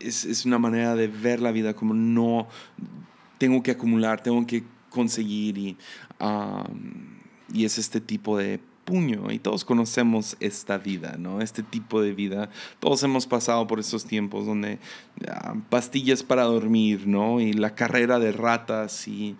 es, 0.00 0.24
es 0.24 0.44
una 0.44 0.58
manera 0.58 0.94
de 0.94 1.08
ver 1.08 1.40
la 1.40 1.52
vida 1.52 1.74
como 1.74 1.94
no 1.94 2.48
tengo 3.38 3.62
que 3.62 3.72
acumular, 3.72 4.22
tengo 4.22 4.46
que 4.46 4.64
conseguir 4.90 5.58
y, 5.58 5.76
y 7.52 7.64
es 7.64 7.78
este 7.78 8.00
tipo 8.00 8.38
de 8.38 8.60
puño 8.84 9.30
y 9.30 9.38
todos 9.38 9.64
conocemos 9.64 10.36
esta 10.40 10.78
vida, 10.78 11.16
¿no? 11.18 11.40
Este 11.40 11.62
tipo 11.62 12.02
de 12.02 12.12
vida. 12.12 12.50
Todos 12.80 13.02
hemos 13.02 13.26
pasado 13.26 13.66
por 13.66 13.80
esos 13.80 14.04
tiempos 14.04 14.46
donde 14.46 14.78
ah, 15.28 15.54
pastillas 15.70 16.22
para 16.22 16.44
dormir, 16.44 17.06
¿no? 17.06 17.40
Y 17.40 17.52
la 17.52 17.74
carrera 17.74 18.18
de 18.18 18.32
ratas 18.32 19.08
y 19.08 19.36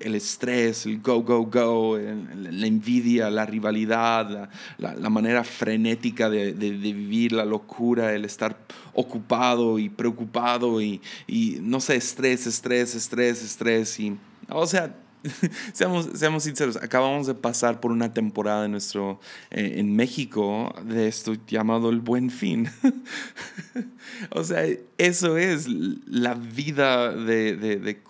el 0.00 0.14
estrés, 0.14 0.86
el 0.86 1.00
go, 1.00 1.22
go, 1.22 1.46
go, 1.46 1.98
la 1.98 2.66
envidia, 2.66 3.30
la 3.30 3.44
rivalidad, 3.46 4.50
la, 4.78 5.10
manera 5.10 5.44
frenética 5.44 6.30
de, 6.30 6.52
vivir, 6.52 7.32
la 7.32 7.44
locura, 7.44 8.14
el 8.14 8.24
estar 8.24 8.56
ocupado 8.94 9.78
y 9.78 9.88
preocupado 9.88 10.80
y, 10.80 11.00
y 11.26 11.58
no 11.60 11.80
sé, 11.80 11.96
estrés, 11.96 12.46
estrés, 12.46 12.94
estrés, 12.94 13.42
estrés 13.42 14.00
y... 14.00 14.16
O 14.48 14.66
sea, 14.66 14.94
seamos, 15.72 16.08
seamos 16.14 16.44
sinceros, 16.44 16.76
acabamos 16.76 17.26
de 17.26 17.34
pasar 17.34 17.80
por 17.80 17.92
una 17.92 18.12
temporada 18.12 18.64
en, 18.64 18.72
nuestro, 18.72 19.20
eh, 19.50 19.74
en 19.76 19.94
México 19.94 20.74
de 20.84 21.08
esto 21.08 21.34
llamado 21.46 21.90
el 21.90 22.00
buen 22.00 22.30
fin. 22.30 22.68
o 24.30 24.44
sea, 24.44 24.64
eso 24.98 25.36
es 25.36 25.68
la 25.68 26.34
vida 26.34 27.14
de, 27.14 27.56
de, 27.56 27.76
de, 27.76 28.00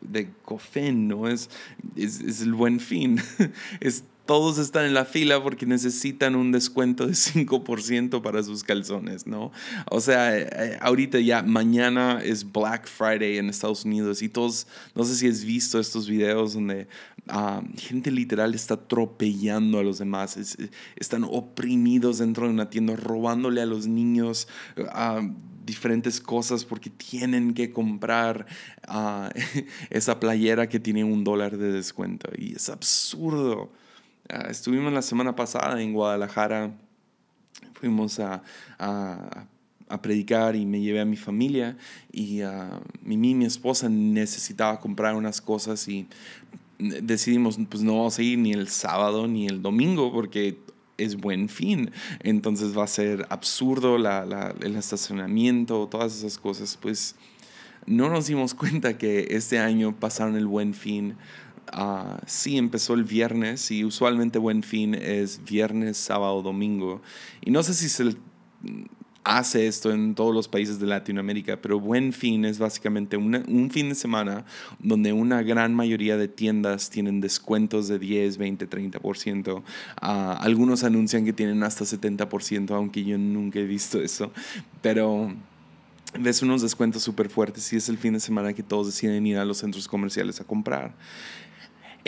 de 0.00 0.30
Cofen, 0.44 1.08
¿no? 1.08 1.28
Es, 1.28 1.50
es, 1.96 2.20
es 2.20 2.42
el 2.42 2.54
buen 2.54 2.80
fin. 2.80 3.20
es 3.80 4.04
todos 4.28 4.58
están 4.58 4.84
en 4.84 4.92
la 4.92 5.06
fila 5.06 5.42
porque 5.42 5.64
necesitan 5.64 6.36
un 6.36 6.52
descuento 6.52 7.06
de 7.06 7.12
5% 7.14 8.20
para 8.20 8.42
sus 8.42 8.62
calzones, 8.62 9.26
¿no? 9.26 9.52
O 9.90 10.02
sea, 10.02 10.36
eh, 10.36 10.46
eh, 10.52 10.78
ahorita 10.82 11.18
ya 11.18 11.42
mañana 11.42 12.20
es 12.22 12.52
Black 12.52 12.86
Friday 12.86 13.38
en 13.38 13.48
Estados 13.48 13.86
Unidos 13.86 14.20
y 14.20 14.28
todos, 14.28 14.66
no 14.94 15.04
sé 15.04 15.14
si 15.14 15.28
has 15.28 15.44
visto 15.44 15.80
estos 15.80 16.06
videos 16.06 16.52
donde 16.52 16.88
ah, 17.28 17.62
gente 17.78 18.10
literal 18.10 18.54
está 18.54 18.74
atropellando 18.74 19.78
a 19.78 19.82
los 19.82 19.98
demás, 19.98 20.36
eh, 20.36 20.68
están 20.96 21.24
oprimidos 21.24 22.18
dentro 22.18 22.44
de 22.44 22.52
una 22.52 22.68
tienda, 22.68 22.96
robándole 22.96 23.62
a 23.62 23.66
los 23.66 23.86
niños. 23.86 24.46
Uh, 24.76 25.32
diferentes 25.64 26.18
cosas 26.18 26.64
porque 26.64 26.88
tienen 26.88 27.52
que 27.52 27.70
comprar 27.72 28.46
ah, 28.86 29.30
esa 29.90 30.20
playera 30.20 30.68
que 30.68 30.80
tiene 30.80 31.02
un 31.04 31.24
dólar 31.24 31.56
de 31.56 31.72
descuento. 31.72 32.30
Y 32.36 32.56
es 32.56 32.68
absurdo. 32.68 33.70
Ah, 34.30 34.48
estuvimos 34.50 34.92
la 34.92 35.00
semana 35.00 35.34
pasada 35.34 35.80
en 35.80 35.94
Guadalajara, 35.94 36.70
fuimos 37.72 38.20
a, 38.20 38.42
a, 38.78 39.46
predicar 40.02 40.54
y 40.54 40.66
me 40.66 40.82
llevé 40.82 41.00
a 41.00 41.06
mi 41.06 41.16
familia 41.16 41.78
y 42.12 42.42
uh, 42.42 42.80
mi, 43.00 43.16
mi 43.16 43.46
esposa 43.46 43.88
necesitaba 43.88 44.80
comprar 44.80 45.14
unas 45.14 45.40
cosas 45.40 45.88
y 45.88 46.06
decidimos 46.78 47.58
pues 47.70 47.82
no 47.82 47.96
vamos 47.96 48.18
a 48.18 48.22
ir 48.22 48.38
ni 48.38 48.52
el 48.52 48.68
sábado 48.68 49.26
ni 49.26 49.46
el 49.46 49.62
domingo 49.62 50.12
porque 50.12 50.58
es 50.98 51.16
buen 51.16 51.48
fin. 51.48 51.90
Entonces 52.20 52.76
va 52.76 52.84
a 52.84 52.88
ser 52.88 53.26
absurdo 53.30 53.96
la, 53.96 54.26
la, 54.26 54.54
el 54.60 54.76
estacionamiento, 54.76 55.88
todas 55.90 56.18
esas 56.18 56.36
cosas. 56.36 56.76
Pues 56.76 57.16
no 57.86 58.10
nos 58.10 58.26
dimos 58.26 58.52
cuenta 58.54 58.98
que 58.98 59.28
este 59.30 59.58
año 59.58 59.96
pasaron 59.98 60.36
el 60.36 60.46
buen 60.46 60.74
fin 60.74 61.16
Ah, 61.72 62.20
sí 62.26 62.56
empezó 62.56 62.94
el 62.94 63.04
viernes 63.04 63.70
y 63.70 63.84
usualmente 63.84 64.38
Buen 64.38 64.62
Fin 64.62 64.94
es 64.94 65.42
viernes, 65.44 65.96
sábado, 65.96 66.42
domingo. 66.42 67.02
Y 67.40 67.50
no 67.50 67.62
sé 67.62 67.74
si 67.74 67.88
se 67.88 68.16
hace 69.24 69.66
esto 69.66 69.92
en 69.92 70.14
todos 70.14 70.34
los 70.34 70.48
países 70.48 70.80
de 70.80 70.86
Latinoamérica, 70.86 71.60
pero 71.60 71.78
Buen 71.78 72.12
Fin 72.12 72.46
es 72.46 72.58
básicamente 72.58 73.16
un 73.16 73.70
fin 73.70 73.90
de 73.90 73.94
semana 73.94 74.46
donde 74.78 75.12
una 75.12 75.42
gran 75.42 75.74
mayoría 75.74 76.16
de 76.16 76.28
tiendas 76.28 76.88
tienen 76.88 77.20
descuentos 77.20 77.88
de 77.88 77.98
10, 77.98 78.38
20, 78.38 78.70
30%. 78.70 79.62
algunos 80.00 80.82
anuncian 80.82 81.24
que 81.24 81.34
tienen 81.34 81.62
hasta 81.62 81.84
70%, 81.84 82.70
aunque 82.70 83.04
yo 83.04 83.18
nunca 83.18 83.58
he 83.58 83.64
visto 83.64 84.00
eso. 84.00 84.32
Pero 84.80 85.34
ves 86.18 86.40
unos 86.42 86.62
descuentos 86.62 87.02
súper 87.02 87.28
fuertes 87.28 87.70
y 87.72 87.76
es 87.76 87.90
el 87.90 87.98
fin 87.98 88.14
de 88.14 88.20
semana 88.20 88.54
que 88.54 88.62
todos 88.62 88.86
deciden 88.86 89.26
ir 89.26 89.36
a 89.36 89.44
los 89.44 89.58
centros 89.58 89.86
comerciales 89.88 90.40
a 90.40 90.44
comprar. 90.44 90.94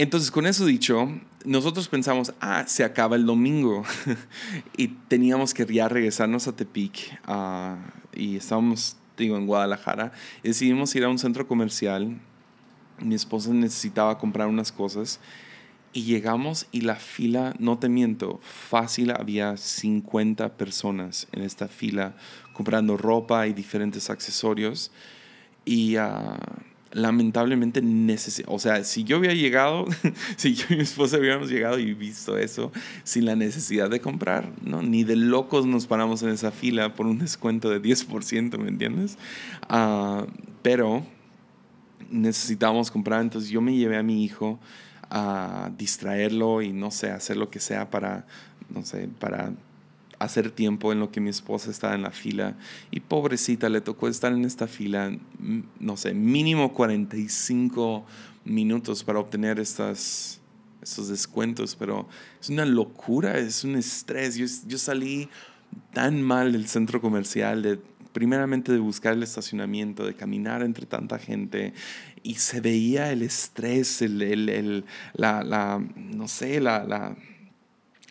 Entonces, 0.03 0.31
con 0.31 0.47
eso 0.47 0.65
dicho, 0.65 1.11
nosotros 1.45 1.87
pensamos, 1.87 2.33
ah, 2.41 2.65
se 2.67 2.85
acaba 2.85 3.17
el 3.17 3.27
domingo 3.27 3.85
y 4.75 4.89
teníamos 4.89 5.53
que 5.53 5.67
ya 5.67 5.91
regresarnos 5.91 6.49
a 6.49 6.57
Tepic 6.57 7.21
uh, 7.29 7.77
y 8.19 8.37
estábamos, 8.37 8.97
digo, 9.19 9.37
en 9.37 9.47
Guadalajara. 9.47 10.13
Y 10.43 10.49
decidimos 10.49 10.95
ir 10.95 11.05
a 11.05 11.11
un 11.11 11.19
centro 11.19 11.47
comercial. 11.47 12.19
Mi 12.99 13.15
esposa 13.15 13.53
necesitaba 13.53 14.17
comprar 14.17 14.49
unas 14.49 14.73
cosas 14.73 15.21
y 15.93 16.05
llegamos 16.05 16.67
y 16.73 16.81
la 16.81 16.97
fila, 16.97 17.55
no 17.59 17.79
te 17.79 17.91
miento, 17.91 18.41
fácil 18.43 19.11
había 19.11 19.59
50 19.59 20.57
personas 20.57 21.29
en 21.33 21.43
esta 21.43 21.69
fila 21.69 22.17
comprando 22.55 22.97
ropa 22.97 23.47
y 23.49 23.53
diferentes 23.53 24.09
accesorios. 24.09 24.93
Y... 25.67 25.99
Uh, 25.99 26.39
lamentablemente 26.93 27.83
o 28.47 28.59
sea, 28.59 28.85
si 28.85 29.05
yo 29.05 29.19
hubiera 29.19 29.35
llegado, 29.35 29.87
si 30.37 30.55
yo 30.55 30.67
y 30.71 30.77
mi 30.77 30.83
esposa 30.83 31.19
hubiéramos 31.19 31.49
llegado 31.49 31.79
y 31.79 31.95
visto 31.95 32.37
eso 32.37 32.73
sin 33.05 33.27
la 33.27 33.37
necesidad 33.37 33.89
de 33.91 34.01
comprar, 34.01 34.51
¿no? 34.63 34.83
Ni 34.83 35.05
de 35.05 35.17
locos 35.17 35.67
nos 35.67 35.87
paramos 35.87 36.23
en 36.23 36.31
esa 36.31 36.51
fila 36.51 36.95
por 36.95 37.07
un 37.07 37.19
descuento 37.19 37.71
de 37.71 37.81
10%, 37.81 38.59
¿me 38.59 38.69
entiendes? 38.69 39.19
Uh, 39.71 40.27
pero 40.63 41.05
necesitamos 42.11 42.91
comprar, 42.91 43.21
entonces 43.21 43.51
yo 43.51 43.61
me 43.61 43.77
llevé 43.77 43.97
a 43.97 44.03
mi 44.03 44.25
hijo 44.25 44.59
a 45.11 45.71
distraerlo 45.77 46.63
y 46.63 46.73
no 46.73 46.91
sé, 46.91 47.11
hacer 47.11 47.37
lo 47.37 47.51
que 47.51 47.61
sea 47.61 47.91
para, 47.91 48.27
no 48.69 48.85
sé, 48.85 49.09
para 49.19 49.53
hacer 50.21 50.51
tiempo 50.51 50.93
en 50.93 51.01
lo 51.01 51.11
que 51.11 51.21
mi 51.21 51.31
esposa 51.31 51.71
estaba 51.71 51.95
en 51.95 52.03
la 52.03 52.11
fila 52.11 52.57
y 52.91 53.01
pobrecita 53.01 53.71
le 53.71 53.81
tocó 53.81 54.07
estar 54.07 54.33
en 54.33 54.45
esta 54.45 54.67
fila, 54.69 55.17
no 55.81 55.97
sé, 55.97 56.13
mínimo 56.13 56.75
45 56.75 58.05
minutos 58.45 59.03
para 59.03 59.19
obtener 59.19 59.59
estas, 59.59 60.41
estos 60.83 61.09
descuentos, 61.09 61.75
pero 61.75 62.07
es 62.39 62.51
una 62.51 62.67
locura, 62.67 63.39
es 63.39 63.65
un 63.65 63.77
estrés. 63.77 64.37
Yo, 64.37 64.45
yo 64.67 64.77
salí 64.77 65.31
tan 65.95 66.21
mal 66.21 66.53
del 66.53 66.69
centro 66.69 67.01
comercial, 67.01 67.63
de 67.63 67.81
primeramente 68.13 68.73
de 68.73 68.79
buscar 68.79 69.15
el 69.15 69.23
estacionamiento, 69.23 70.05
de 70.05 70.15
caminar 70.15 70.63
entre 70.63 70.85
tanta 70.85 71.19
gente 71.19 71.73
y 72.23 72.35
se 72.35 72.61
veía 72.61 73.11
el 73.11 73.23
estrés, 73.23 74.03
el, 74.03 74.21
el, 74.21 74.51
el 74.51 74.85
la, 75.15 75.43
la, 75.43 75.83
no 75.97 76.29
sé, 76.29 76.61
la, 76.61 76.85
la 76.85 77.17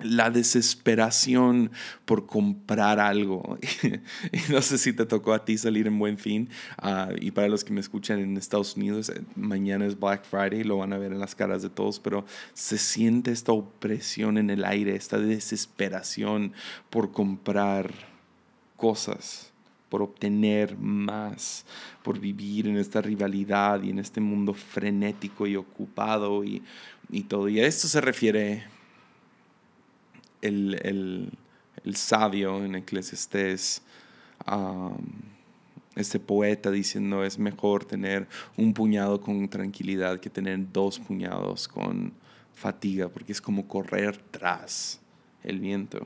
la 0.01 0.29
desesperación 0.29 1.71
por 2.05 2.25
comprar 2.25 2.99
algo. 2.99 3.57
no 4.49 4.61
sé 4.61 4.77
si 4.77 4.93
te 4.93 5.05
tocó 5.05 5.33
a 5.33 5.45
ti 5.45 5.57
salir 5.57 5.87
en 5.87 5.99
buen 5.99 6.17
fin. 6.17 6.49
Ah, 6.77 7.09
y 7.19 7.31
para 7.31 7.47
los 7.47 7.63
que 7.63 7.73
me 7.73 7.79
escuchan 7.79 8.19
en 8.19 8.37
Estados 8.37 8.75
Unidos, 8.75 9.09
eh, 9.09 9.21
mañana 9.35 9.85
es 9.85 9.99
Black 9.99 10.25
Friday, 10.25 10.63
lo 10.63 10.77
van 10.77 10.93
a 10.93 10.97
ver 10.97 11.11
en 11.11 11.19
las 11.19 11.35
caras 11.35 11.61
de 11.61 11.69
todos, 11.69 11.99
pero 11.99 12.25
se 12.53 12.77
siente 12.77 13.31
esta 13.31 13.51
opresión 13.51 14.37
en 14.37 14.49
el 14.49 14.65
aire, 14.65 14.95
esta 14.95 15.19
desesperación 15.19 16.53
por 16.89 17.11
comprar 17.11 17.93
cosas, 18.77 19.51
por 19.89 20.01
obtener 20.01 20.77
más, 20.77 21.65
por 22.03 22.19
vivir 22.19 22.67
en 22.67 22.77
esta 22.77 23.01
rivalidad 23.01 23.81
y 23.83 23.89
en 23.89 23.99
este 23.99 24.21
mundo 24.21 24.53
frenético 24.53 25.47
y 25.47 25.55
ocupado 25.55 26.43
y, 26.43 26.63
y 27.09 27.23
todo. 27.23 27.49
Y 27.49 27.59
a 27.59 27.67
esto 27.67 27.87
se 27.87 27.99
refiere 27.99 28.78
el, 30.41 31.31
sabio 31.93 32.63
en 32.63 32.75
Eclesiastés, 32.75 33.81
este 35.95 36.19
poeta 36.19 36.71
diciendo 36.71 37.23
es 37.23 37.37
mejor 37.37 37.85
tener 37.85 38.27
un 38.57 38.73
puñado 38.73 39.19
con 39.19 39.47
tranquilidad 39.49 40.19
que 40.19 40.29
tener 40.29 40.71
dos 40.71 40.99
puñados 40.99 41.67
con 41.67 42.13
fatiga, 42.53 43.09
porque 43.09 43.31
es 43.31 43.41
como 43.41 43.67
correr 43.67 44.17
tras 44.31 44.99
el 45.43 45.59
viento. 45.59 46.05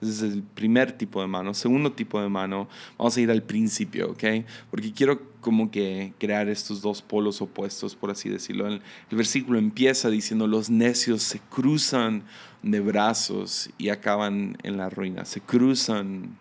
Ese 0.00 0.12
es 0.12 0.22
el 0.22 0.42
primer 0.42 0.92
tipo 0.92 1.22
de 1.22 1.26
mano. 1.26 1.54
Segundo 1.54 1.92
tipo 1.92 2.20
de 2.20 2.28
mano, 2.28 2.68
vamos 2.98 3.16
a 3.16 3.20
ir 3.20 3.30
al 3.30 3.42
principio, 3.42 4.10
¿ok? 4.10 4.24
Porque 4.70 4.92
quiero 4.92 5.20
como 5.46 5.70
que 5.70 6.12
crear 6.18 6.48
estos 6.48 6.82
dos 6.82 7.02
polos 7.02 7.40
opuestos, 7.40 7.94
por 7.94 8.10
así 8.10 8.28
decirlo. 8.28 8.66
El, 8.66 8.82
versículo 9.12 9.60
empieza 9.60 10.10
diciendo, 10.10 10.48
los 10.48 10.70
necios 10.70 11.22
se 11.22 11.38
cruzan 11.38 12.24
de 12.64 12.80
brazos 12.80 13.70
y 13.78 13.90
acaban 13.90 14.58
en 14.64 14.76
la 14.76 14.90
ruina, 14.90 15.24
se 15.24 15.40
cruzan 15.40 16.36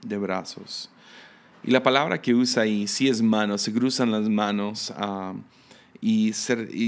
de 0.00 0.16
brazos. 0.16 0.88
Y 1.62 1.72
la 1.72 1.82
palabra 1.82 2.22
que 2.22 2.32
usa 2.32 2.62
ahí 2.62 2.86
sí 2.86 3.06
es 3.06 3.20
mano, 3.20 3.58
se 3.58 3.70
cruzan 3.70 4.10
las 4.10 4.30
manos. 4.30 4.94
Ah, 4.96 5.34
y, 6.00 6.32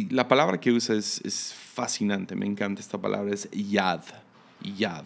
la 0.09 0.29
palabra 0.29 0.59
que 0.59 0.73
usa 0.73 0.95
es, 0.95 1.21
es, 1.27 1.53
fascinante, 1.53 2.37
me 2.37 2.47
encanta 2.47 2.81
esta 2.81 2.97
palabra, 2.97 3.35
es 3.35 3.51
yad, 3.51 4.01
yad. 4.79 5.05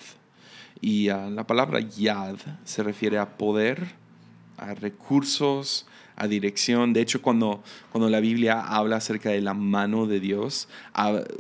Y 0.80 1.08
ah, 1.08 1.28
la 1.28 1.48
palabra 1.48 1.80
yad 1.80 2.36
se 2.62 2.84
refiere 2.84 3.18
a 3.18 3.36
poder, 3.36 3.88
a 4.56 4.72
recursos, 4.74 5.84
a 6.22 6.28
dirección. 6.28 6.92
De 6.92 7.00
hecho, 7.00 7.20
cuando, 7.20 7.64
cuando 7.90 8.08
la 8.08 8.20
Biblia 8.20 8.60
habla 8.60 8.96
acerca 8.96 9.30
de 9.30 9.40
la 9.40 9.54
mano 9.54 10.06
de 10.06 10.20
Dios, 10.20 10.68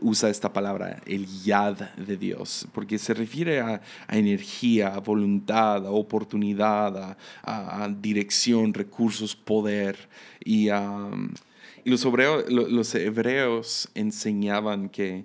usa 0.00 0.28
esta 0.28 0.52
palabra, 0.52 1.00
el 1.06 1.26
yad 1.44 1.76
de 1.96 2.16
Dios, 2.16 2.66
porque 2.74 2.98
se 2.98 3.14
refiere 3.14 3.60
a, 3.60 3.80
energía, 4.10 4.88
a 4.88 4.98
voluntad, 4.98 5.86
a 5.86 5.90
oportunidad, 5.92 7.16
a, 7.44 7.88
dirección, 8.00 8.74
recursos, 8.74 9.36
poder. 9.36 9.96
Y, 10.44 10.68
y 10.68 11.90
los, 11.90 12.04
hebreos, 12.04 12.50
los 12.50 12.94
hebreos 12.96 13.88
enseñaban 13.94 14.88
que 14.88 15.24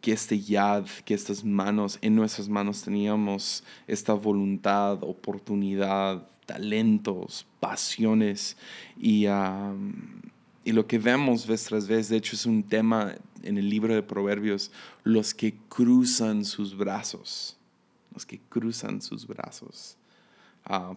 que 0.00 0.10
este 0.10 0.40
yad, 0.40 0.84
que 1.04 1.14
estas 1.14 1.44
manos, 1.44 1.96
en 2.02 2.16
nuestras 2.16 2.48
manos 2.48 2.82
teníamos 2.82 3.62
esta 3.86 4.14
voluntad, 4.14 4.98
oportunidad, 5.04 6.26
talentos, 6.52 7.46
pasiones 7.60 8.58
y, 9.00 9.26
y 10.64 10.72
lo 10.72 10.86
que 10.86 10.98
vemos 10.98 11.46
vez 11.46 11.64
tras 11.64 11.88
vez, 11.88 12.10
de 12.10 12.18
hecho 12.18 12.36
es 12.36 12.44
un 12.44 12.62
tema 12.62 13.14
en 13.42 13.56
el 13.56 13.70
libro 13.70 13.94
de 13.94 14.02
Proverbios, 14.02 14.70
los 15.02 15.32
que 15.32 15.54
cruzan 15.70 16.44
sus 16.44 16.76
brazos, 16.76 17.56
los 18.12 18.26
que 18.26 18.38
cruzan 18.50 19.00
sus 19.00 19.26
brazos. 19.26 19.96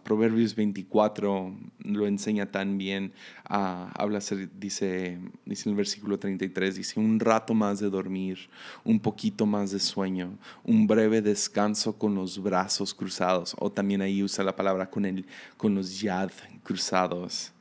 Proverbios 0.03 0.55
24 0.55 1.55
lo 1.79 2.07
enseña 2.07 2.45
tan 2.51 2.77
bien. 2.77 3.13
habla, 3.45 4.19
dice, 4.59 5.19
dice 5.45 5.65
en 5.65 5.71
el 5.71 5.75
versículo 5.75 6.19
33, 6.19 6.75
dice, 6.75 6.99
un 6.99 7.19
rato 7.19 7.53
más 7.53 7.79
de 7.79 7.89
dormir, 7.89 8.49
un 8.83 8.99
poquito 8.99 9.45
más 9.45 9.71
de 9.71 9.79
sueño, 9.79 10.37
un 10.63 10.85
breve 10.85 11.21
descanso 11.21 11.97
con 11.97 12.13
los 12.15 12.41
brazos 12.41 12.93
cruzados. 12.93 13.55
O 13.59 13.71
también 13.71 14.01
ahí 14.01 14.21
usa 14.21 14.43
la 14.43 14.55
palabra 14.55 14.89
con, 14.89 15.05
el, 15.05 15.25
con 15.57 15.73
los 15.73 15.99
yad 15.99 16.31
cruzados. 16.63 17.51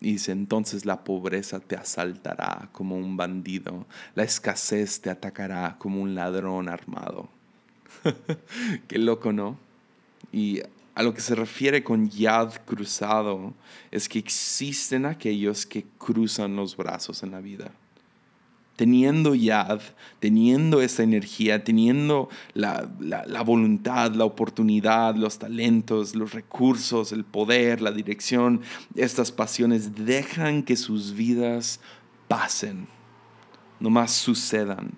Dice, 0.00 0.32
entonces 0.32 0.86
la 0.86 1.04
pobreza 1.04 1.60
te 1.60 1.76
asaltará 1.76 2.70
como 2.72 2.96
un 2.96 3.16
bandido, 3.16 3.86
la 4.14 4.24
escasez 4.24 5.00
te 5.00 5.10
atacará 5.10 5.76
como 5.78 6.00
un 6.00 6.14
ladrón 6.14 6.68
armado. 6.68 7.28
Qué 8.88 8.98
loco, 8.98 9.32
¿no? 9.32 9.58
Y 10.32 10.62
a 10.94 11.02
lo 11.02 11.14
que 11.14 11.20
se 11.20 11.34
refiere 11.34 11.82
con 11.82 12.10
yad 12.10 12.52
cruzado 12.66 13.54
es 13.90 14.08
que 14.08 14.18
existen 14.18 15.06
aquellos 15.06 15.64
que 15.64 15.86
cruzan 15.98 16.56
los 16.56 16.76
brazos 16.76 17.22
en 17.22 17.30
la 17.30 17.40
vida. 17.40 17.72
Teniendo 18.76 19.34
yad, 19.34 19.80
teniendo 20.18 20.82
esa 20.82 21.02
energía, 21.02 21.62
teniendo 21.62 22.28
la, 22.54 22.90
la, 23.00 23.42
voluntad, 23.42 24.12
la 24.12 24.24
oportunidad, 24.24 25.14
los 25.14 25.38
talentos, 25.38 26.14
los 26.14 26.32
recursos, 26.32 27.12
el 27.12 27.24
poder, 27.24 27.80
la 27.80 27.92
dirección, 27.92 28.60
estas 28.94 29.30
pasiones 29.30 30.04
dejan 30.04 30.62
que 30.62 30.76
sus 30.76 31.14
vidas 31.14 31.80
pasen, 32.28 32.88
nomás 33.78 34.12
sucedan 34.12 34.92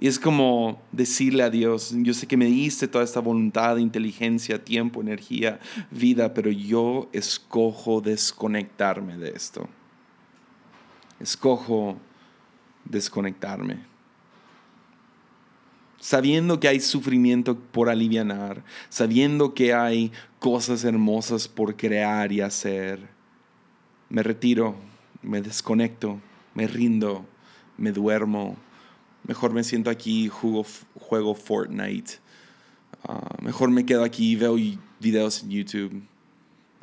y 0.00 0.06
es 0.06 0.18
como 0.20 0.80
decirle 0.92 1.42
a 1.42 1.50
Dios, 1.50 1.92
yo 1.96 2.14
sé 2.14 2.28
que 2.28 2.36
me 2.36 2.44
diste 2.46 2.86
toda 2.86 3.02
esta 3.02 3.18
voluntad, 3.18 3.78
inteligencia, 3.78 4.64
tiempo, 4.64 5.00
energía, 5.00 5.58
vida, 5.90 6.34
pero 6.34 6.50
yo 6.50 7.08
escojo 7.12 8.00
desconectarme 8.00 9.16
de 9.16 9.30
esto. 9.30 9.68
Escojo 11.18 11.98
desconectarme. 12.84 13.86
Sabiendo 15.98 16.60
que 16.60 16.68
hay 16.68 16.78
sufrimiento 16.78 17.58
por 17.58 17.88
aliviar, 17.88 18.62
sabiendo 18.88 19.52
que 19.52 19.74
hay 19.74 20.12
cosas 20.38 20.84
hermosas 20.84 21.48
por 21.48 21.76
crear 21.76 22.30
y 22.30 22.40
hacer, 22.40 23.08
me 24.08 24.22
retiro, 24.22 24.76
me 25.22 25.42
desconecto, 25.42 26.20
me 26.54 26.68
rindo, 26.68 27.26
me 27.76 27.90
duermo 27.90 28.56
Mejor 29.28 29.52
me 29.52 29.62
siento 29.62 29.90
aquí, 29.90 30.28
juego, 30.28 30.64
juego 30.98 31.34
Fortnite. 31.34 32.14
Ah, 33.04 33.36
mejor 33.42 33.70
me 33.70 33.84
quedo 33.84 34.02
aquí 34.02 34.32
y 34.32 34.36
veo 34.36 34.56
videos 34.98 35.42
en 35.42 35.50
YouTube. 35.50 36.02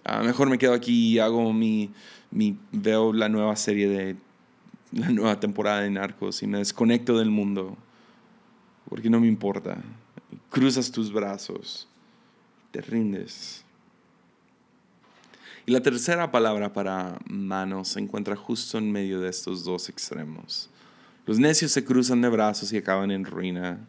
Ah, 0.03 0.21
mejor 0.21 0.49
me 0.49 0.59
quedo 0.59 0.73
aquí 0.73 1.13
y 1.13 1.19
hago 1.19 1.51
mi, 1.51 1.91
mi, 2.29 2.57
veo 2.71 3.11
la 3.11 3.29
nueva 3.29 3.55
serie 3.55 3.89
de 3.89 4.15
la 4.91 5.09
nueva 5.09 5.39
temporada 5.39 5.81
de 5.81 5.89
Narcos 5.89 6.43
y 6.43 6.47
me 6.47 6.59
desconecto 6.59 7.17
del 7.17 7.31
mundo 7.31 7.75
porque 8.87 9.09
no 9.09 9.19
me 9.19 9.27
importa. 9.27 9.81
Cruzas 10.51 10.91
tus 10.91 11.11
brazos, 11.11 11.87
te 12.71 12.79
rindes. 12.81 13.65
Y 15.65 15.71
la 15.71 15.81
tercera 15.81 16.31
palabra 16.31 16.73
para 16.73 17.17
manos 17.27 17.87
se 17.87 17.99
encuentra 17.99 18.35
justo 18.35 18.77
en 18.77 18.91
medio 18.91 19.19
de 19.19 19.29
estos 19.29 19.63
dos 19.63 19.89
extremos. 19.89 20.69
Los 21.25 21.39
necios 21.39 21.71
se 21.71 21.83
cruzan 21.83 22.21
de 22.21 22.29
brazos 22.29 22.71
y 22.71 22.77
acaban 22.77 23.09
en 23.09 23.25
ruina, 23.25 23.79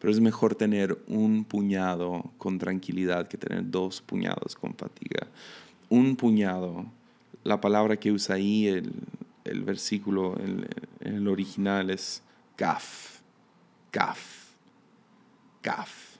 pero 0.00 0.10
es 0.10 0.18
mejor 0.18 0.54
tener 0.54 0.98
un 1.06 1.44
puñado 1.44 2.32
con 2.38 2.58
tranquilidad 2.58 3.28
que 3.28 3.36
tener 3.36 3.70
dos 3.70 4.00
puñados 4.00 4.54
con 4.54 4.74
fatiga. 4.74 5.26
Un 5.90 6.16
puñado, 6.16 6.86
la 7.44 7.60
palabra 7.60 7.98
que 7.98 8.12
usa 8.12 8.36
ahí 8.36 8.68
el, 8.68 9.62
versículo 9.62 10.38
en 10.40 10.66
el, 11.00 11.28
original 11.28 11.90
es 11.90 12.22
kaf, 12.56 13.20
kaf, 13.90 14.54
kaf. 15.60 16.16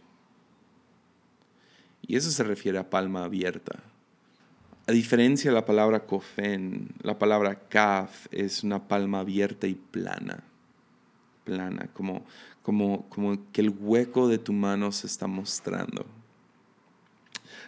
Y 2.03 2.17
eso 2.17 2.31
se 2.31 2.45
refiere 2.45 2.77
a 2.77 2.91
palma 2.91 3.25
abierta. 3.25 3.83
A 4.87 4.93
diferencia 4.93 5.51
de 5.51 5.55
la 5.55 5.65
palabra 5.65 6.05
kofen, 6.05 6.91
la 7.03 7.19
palabra 7.19 7.67
kaf 7.69 8.27
es 8.31 8.63
una 8.63 8.87
palma 8.87 9.21
abierta 9.21 9.67
y 9.67 9.75
plana 9.75 10.45
plana, 11.47 11.89
como, 11.95 12.25
como, 12.63 13.09
como 13.09 13.39
que 13.53 13.63
el 13.63 13.71
hueco 13.71 14.29
de 14.29 14.39
tu 14.39 14.53
mano 14.53 14.93
se 14.93 15.07
está 15.07 15.27
mostrando. 15.27 16.05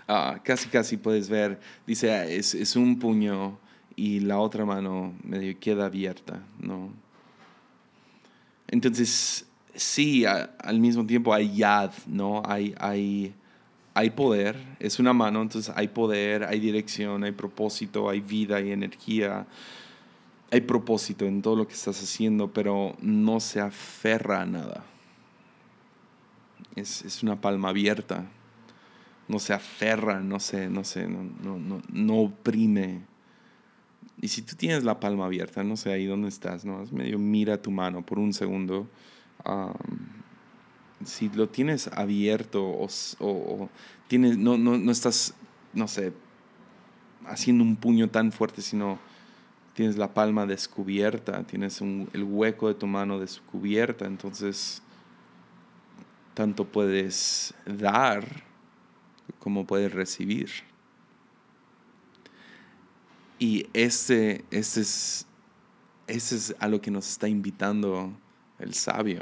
Ah, 0.07 0.41
casi, 0.43 0.69
casi 0.69 0.97
puedes 0.97 1.29
ver, 1.29 1.61
dice, 1.87 2.11
ah, 2.11 2.27
es, 2.27 2.55
es, 2.55 2.77
un 2.77 2.99
puño 2.99 3.59
y 3.95 4.21
la 4.21 4.39
otra 4.39 4.65
mano 4.65 5.15
medio 5.23 5.59
queda 5.61 5.87
abierta, 5.87 6.43
¿no? 6.59 6.91
Entonces, 8.67 9.47
sí, 9.75 10.25
al 10.27 10.81
mismo 10.81 11.07
tiempo 11.07 11.33
hay 11.33 11.55
yad, 11.55 11.93
¿no? 12.07 12.43
Hay, 12.45 12.75
hay, 12.79 13.35
hay 13.95 14.11
poder, 14.11 14.57
es 14.81 14.99
una 14.99 15.13
mano, 15.13 15.43
entonces 15.43 15.73
hay 15.77 15.89
poder, 15.89 16.45
hay 16.45 16.59
dirección, 16.59 17.23
hay 17.23 17.33
propósito, 17.33 18.09
hay 18.09 18.21
vida, 18.21 18.57
hay 18.57 18.73
energía 18.73 19.47
hay 20.51 20.63
propósito 20.63 21.27
en 21.27 21.43
todo 21.43 21.57
lo 21.57 21.67
que 21.67 21.75
estás 21.75 22.03
haciendo, 22.03 22.53
pero 22.53 22.97
no 23.01 23.41
se 23.41 23.61
aferra 23.61 24.43
a 24.43 24.47
nada. 24.47 24.85
es, 26.75 27.03
es 27.03 27.23
una 27.23 27.41
palma 27.41 27.69
abierta. 27.69 28.27
No 29.29 29.39
se 29.39 29.53
aferra, 29.53 30.21
no 30.21 30.41
se, 30.41 30.71
no 30.71 30.85
se, 30.85 31.07
no, 31.07 31.25
no, 31.59 31.83
no, 31.93 32.15
oprime. 32.17 33.03
Y 34.23 34.29
si 34.29 34.41
tú 34.41 34.57
tienes 34.57 34.85
la 34.85 35.01
palma 35.01 35.27
abierta, 35.27 35.63
no 35.63 35.77
sé 35.77 35.93
ahí 35.93 36.07
dónde 36.07 36.29
estás, 36.29 36.65
¿no? 36.65 36.83
Es 36.83 36.93
medio 36.93 37.19
mira 37.19 37.61
tu 37.61 37.71
mano 37.71 38.05
por 38.05 38.19
un 38.19 38.33
segundo. 38.33 38.89
si 41.05 41.29
lo 41.29 41.51
tienes 41.51 41.89
abierto 41.89 42.65
o, 42.65 42.89
o, 43.21 43.69
tienes, 44.09 44.39
no, 44.39 44.57
no, 44.57 44.79
no 44.79 44.91
estás, 44.91 45.35
no 45.75 45.89
sé, 45.89 46.15
haciendo 47.27 47.65
un 47.65 47.77
puño 47.77 48.09
tan 48.09 48.33
fuerte, 48.33 48.63
sino 48.63 48.99
tienes 49.79 49.97
la 49.97 50.13
palma 50.13 50.45
descubierta, 50.45 51.45
tienes 51.45 51.81
el 51.81 52.25
hueco 52.25 52.67
de 52.67 52.75
tu 52.75 52.89
mano 52.89 53.21
descubierta, 53.21 54.07
entonces 54.07 54.83
tanto 56.35 56.65
puedes 56.65 57.55
dar 57.65 58.43
como 59.39 59.69
puedes 59.69 59.93
recibir. 59.93 60.51
Y 63.39 63.69
ese, 63.73 64.45
es, 64.51 65.25
es 66.09 66.57
a 66.59 66.67
lo 66.67 66.81
que 66.81 66.91
nos 66.91 67.09
está 67.09 67.29
invitando 67.29 68.13
el 68.59 68.75
sabio. 68.75 69.21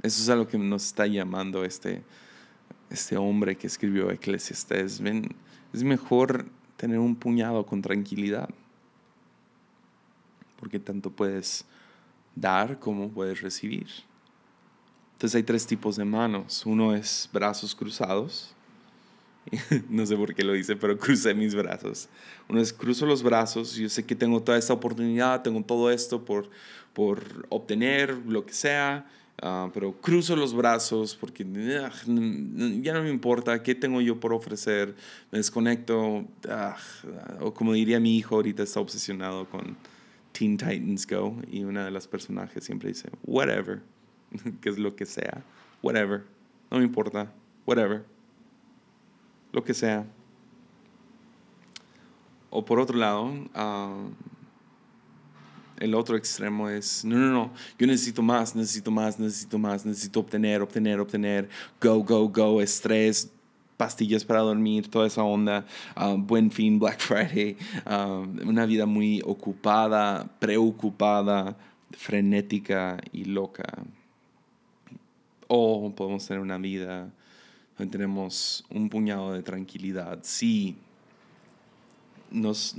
Eso 0.00 0.22
es 0.22 0.28
a 0.30 0.36
lo 0.36 0.48
que 0.48 0.56
nos 0.56 0.86
está 0.86 1.06
llamando 1.06 1.66
este, 1.66 2.02
este 2.88 3.18
hombre 3.18 3.58
que 3.58 3.66
escribió 3.66 4.10
Eclesiastes. 4.10 5.02
Es 5.74 5.84
mejor 5.84 6.46
tener 6.78 6.98
un 6.98 7.14
puñado 7.14 7.66
con 7.66 7.82
tranquilidad 7.82 8.48
porque 10.60 10.78
tanto 10.78 11.10
puedes 11.10 11.64
dar 12.36 12.78
como 12.78 13.08
puedes 13.08 13.40
recibir. 13.40 13.88
Entonces 15.14 15.34
hay 15.34 15.42
tres 15.42 15.66
tipos 15.66 15.96
de 15.96 16.04
manos. 16.04 16.64
Uno 16.64 16.94
es 16.94 17.28
brazos 17.32 17.74
cruzados. 17.74 18.54
no 19.88 20.06
sé 20.06 20.16
por 20.16 20.34
qué 20.34 20.44
lo 20.44 20.54
hice, 20.54 20.76
pero 20.76 20.96
crucé 20.98 21.34
mis 21.34 21.54
brazos. 21.54 22.08
Uno 22.48 22.60
es 22.60 22.72
cruzo 22.72 23.06
los 23.06 23.22
brazos. 23.22 23.74
Yo 23.74 23.88
sé 23.88 24.04
que 24.04 24.14
tengo 24.14 24.42
toda 24.42 24.58
esta 24.58 24.72
oportunidad, 24.72 25.42
tengo 25.42 25.62
todo 25.62 25.90
esto 25.90 26.24
por, 26.24 26.48
por 26.92 27.46
obtener 27.48 28.16
lo 28.26 28.46
que 28.46 28.54
sea. 28.54 29.06
Ah, 29.42 29.70
pero 29.72 29.92
cruzo 29.92 30.36
los 30.36 30.52
brazos 30.52 31.16
porque 31.16 31.46
ah, 31.82 31.90
ya 32.06 32.92
no 32.92 33.02
me 33.02 33.08
importa 33.08 33.62
qué 33.62 33.74
tengo 33.74 34.00
yo 34.00 34.20
por 34.20 34.32
ofrecer. 34.32 34.94
Me 35.30 35.38
desconecto. 35.38 36.24
Ah, 36.48 36.76
o 37.40 37.52
como 37.52 37.72
diría 37.72 38.00
mi 38.00 38.16
hijo, 38.16 38.36
ahorita 38.36 38.62
está 38.62 38.80
obsesionado 38.80 39.48
con 39.48 39.76
Teen 40.32 40.56
Titans 40.56 41.06
Go 41.06 41.36
y 41.50 41.64
una 41.64 41.84
de 41.84 41.90
las 41.90 42.06
personajes 42.06 42.64
siempre 42.64 42.88
dice, 42.88 43.10
whatever, 43.24 43.82
que 44.60 44.68
es 44.68 44.78
lo 44.78 44.94
que 44.94 45.06
sea, 45.06 45.42
whatever, 45.82 46.24
no 46.70 46.78
me 46.78 46.84
importa, 46.84 47.32
whatever, 47.66 48.04
lo 49.52 49.64
que 49.64 49.74
sea. 49.74 50.06
O 52.50 52.64
por 52.64 52.80
otro 52.80 52.96
lado, 52.96 53.32
ah, 53.54 54.08
el 55.78 55.94
otro 55.94 56.16
extremo 56.16 56.68
es, 56.68 57.04
no, 57.04 57.16
no, 57.16 57.32
no, 57.32 57.52
yo 57.78 57.86
necesito 57.86 58.22
más, 58.22 58.54
necesito 58.54 58.90
más, 58.90 59.18
necesito 59.18 59.58
más, 59.58 59.86
necesito 59.86 60.20
obtener, 60.20 60.60
obtener, 60.60 61.00
obtener, 61.00 61.48
go, 61.80 62.02
go, 62.04 62.28
go, 62.28 62.60
estrés, 62.60 63.32
pastillas 63.80 64.26
para 64.26 64.40
dormir, 64.40 64.90
toda 64.90 65.06
esa 65.06 65.22
onda, 65.22 65.64
ah, 65.94 66.14
buen 66.14 66.50
fin, 66.50 66.78
Black 66.78 67.00
Friday, 67.08 67.56
ah, 67.86 68.22
una 68.44 68.66
vida 68.66 68.84
muy 68.84 69.22
ocupada, 69.24 70.28
preocupada, 70.38 71.56
frenética 71.92 72.98
y 73.10 73.24
loca. 73.24 73.64
O 75.48 75.90
podemos 75.96 76.26
tener 76.26 76.42
una 76.42 76.58
vida 76.58 77.10
donde 77.78 77.90
tenemos 77.90 78.66
un 78.68 78.90
puñado 78.90 79.32
de 79.32 79.42
tranquilidad. 79.42 80.18
Sí, 80.24 80.76
nos 82.30 82.76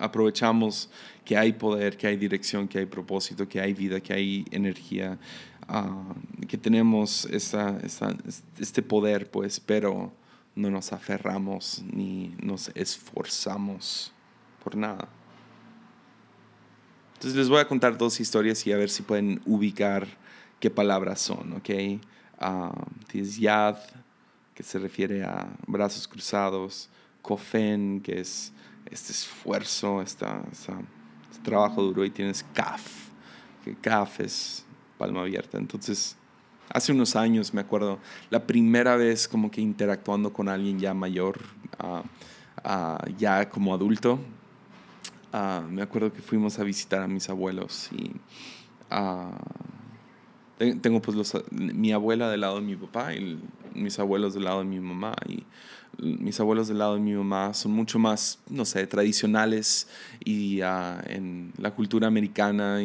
aprovechamos 0.00 0.90
que 1.24 1.36
hay 1.36 1.52
poder, 1.52 1.96
que 1.96 2.08
hay 2.08 2.16
dirección, 2.16 2.66
que 2.66 2.80
hay 2.80 2.86
propósito, 2.86 3.48
que 3.48 3.60
hay 3.60 3.72
vida, 3.72 4.00
que 4.00 4.12
hay 4.12 4.44
energía, 4.50 5.16
ah, 5.68 6.12
que 6.48 6.58
tenemos 6.58 7.24
este 7.30 8.82
poder, 8.82 9.30
pues, 9.30 9.60
pero 9.60 10.18
no 10.54 10.70
nos 10.70 10.92
aferramos 10.92 11.82
ni 11.92 12.34
nos 12.42 12.70
esforzamos 12.74 14.12
por 14.62 14.76
nada. 14.76 15.08
Entonces 17.14 17.36
les 17.36 17.48
voy 17.48 17.60
a 17.60 17.68
contar 17.68 17.98
dos 17.98 18.18
historias 18.20 18.66
y 18.66 18.72
a 18.72 18.76
ver 18.76 18.88
si 18.88 19.02
pueden 19.02 19.42
ubicar 19.44 20.06
qué 20.58 20.70
palabras 20.70 21.20
son, 21.20 21.52
¿ok? 21.52 21.70
Uh, 22.40 23.22
yad, 23.38 23.76
que 24.54 24.62
se 24.62 24.78
refiere 24.78 25.24
a 25.24 25.48
brazos 25.66 26.08
cruzados, 26.08 26.88
kofen, 27.22 28.00
que 28.00 28.20
es 28.20 28.52
este 28.86 29.12
esfuerzo, 29.12 30.02
este 30.02 30.26
trabajo 31.42 31.82
duro, 31.82 32.04
y 32.04 32.10
tienes 32.10 32.44
kaf, 32.54 32.82
que 33.64 33.74
kaf 33.74 34.20
es 34.20 34.64
palma 34.98 35.20
abierta. 35.20 35.58
Entonces, 35.58 36.16
hace 36.72 36.92
unos 36.92 37.16
años, 37.16 37.52
me 37.52 37.60
acuerdo, 37.60 37.98
la 38.30 38.46
primera 38.46 38.96
vez 38.96 39.28
como 39.28 39.50
que 39.50 39.60
interactuando 39.60 40.32
con 40.32 40.48
alguien 40.48 40.78
ya 40.78 40.94
mayor, 40.94 41.38
ah, 41.78 42.02
ah, 42.64 43.04
ya 43.18 43.48
como 43.48 43.74
adulto, 43.74 44.18
ah, 45.32 45.62
me 45.68 45.82
acuerdo 45.82 46.12
que 46.12 46.22
fuimos 46.22 46.58
a 46.58 46.64
visitar 46.64 47.02
a 47.02 47.08
mis 47.08 47.28
abuelos 47.28 47.90
y 47.92 48.12
tengo 50.80 51.00
pues 51.00 51.16
los, 51.16 51.44
mi 51.50 51.92
abuela 51.92 52.30
del 52.30 52.42
lado 52.42 52.56
de 52.56 52.62
mi 52.62 52.76
papá 52.76 53.14
y 53.14 53.38
mis 53.74 53.98
abuelos 53.98 54.34
del 54.34 54.44
lado 54.44 54.60
de 54.60 54.64
mi 54.64 54.80
mamá 54.80 55.14
y 55.28 55.44
mis 55.98 56.38
abuelos 56.40 56.68
del 56.68 56.78
lado 56.78 56.94
de 56.94 57.00
mi 57.00 57.12
mamá 57.12 57.52
son 57.52 57.72
mucho 57.72 57.98
más, 57.98 58.38
no 58.48 58.64
sé, 58.64 58.86
tradicionales 58.86 59.88
y 60.24 60.60
ah, 60.62 61.02
en 61.06 61.52
la 61.58 61.72
cultura 61.72 62.06
americana, 62.06 62.78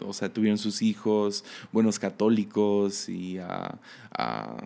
o 0.00 0.12
sea, 0.12 0.32
tuvieron 0.32 0.58
sus 0.58 0.82
hijos, 0.82 1.44
buenos 1.72 1.98
católicos 1.98 3.08
y, 3.08 3.38
ah, 3.38 3.78
ah, 4.16 4.56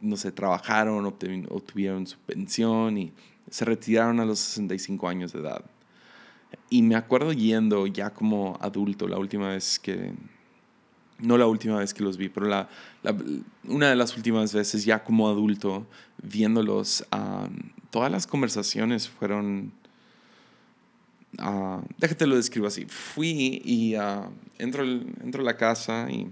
no 0.00 0.16
sé, 0.16 0.32
trabajaron, 0.32 1.04
obtuvieron 1.04 2.06
su 2.06 2.18
pensión 2.18 2.98
y 2.98 3.12
se 3.50 3.64
retiraron 3.64 4.20
a 4.20 4.24
los 4.24 4.38
65 4.38 5.08
años 5.08 5.32
de 5.32 5.40
edad. 5.40 5.64
Y 6.68 6.82
me 6.82 6.94
acuerdo 6.94 7.32
yendo 7.32 7.86
ya 7.86 8.10
como 8.10 8.56
adulto, 8.60 9.08
la 9.08 9.18
última 9.18 9.50
vez 9.50 9.78
que, 9.78 10.12
no 11.22 11.38
la 11.38 11.46
última 11.46 11.78
vez 11.78 11.94
que 11.94 12.02
los 12.02 12.16
vi, 12.16 12.28
pero 12.28 12.46
la, 12.46 12.68
una 13.64 13.90
de 13.90 13.96
las 13.96 14.16
últimas 14.16 14.52
veces 14.52 14.84
ya 14.84 15.04
como 15.04 15.28
adulto, 15.28 15.86
viéndolos, 16.22 17.04
todas 17.90 18.10
las 18.10 18.26
conversaciones 18.26 19.08
fueron... 19.08 19.72
Uh, 21.38 21.80
déjate 21.96 22.26
lo 22.26 22.34
describo 22.34 22.66
así. 22.66 22.86
Fui 22.86 23.62
y 23.64 23.96
uh, 23.96 24.30
entro, 24.58 24.82
entro, 24.84 25.42
a 25.42 25.44
la 25.44 25.56
casa 25.56 26.08
y 26.10 26.28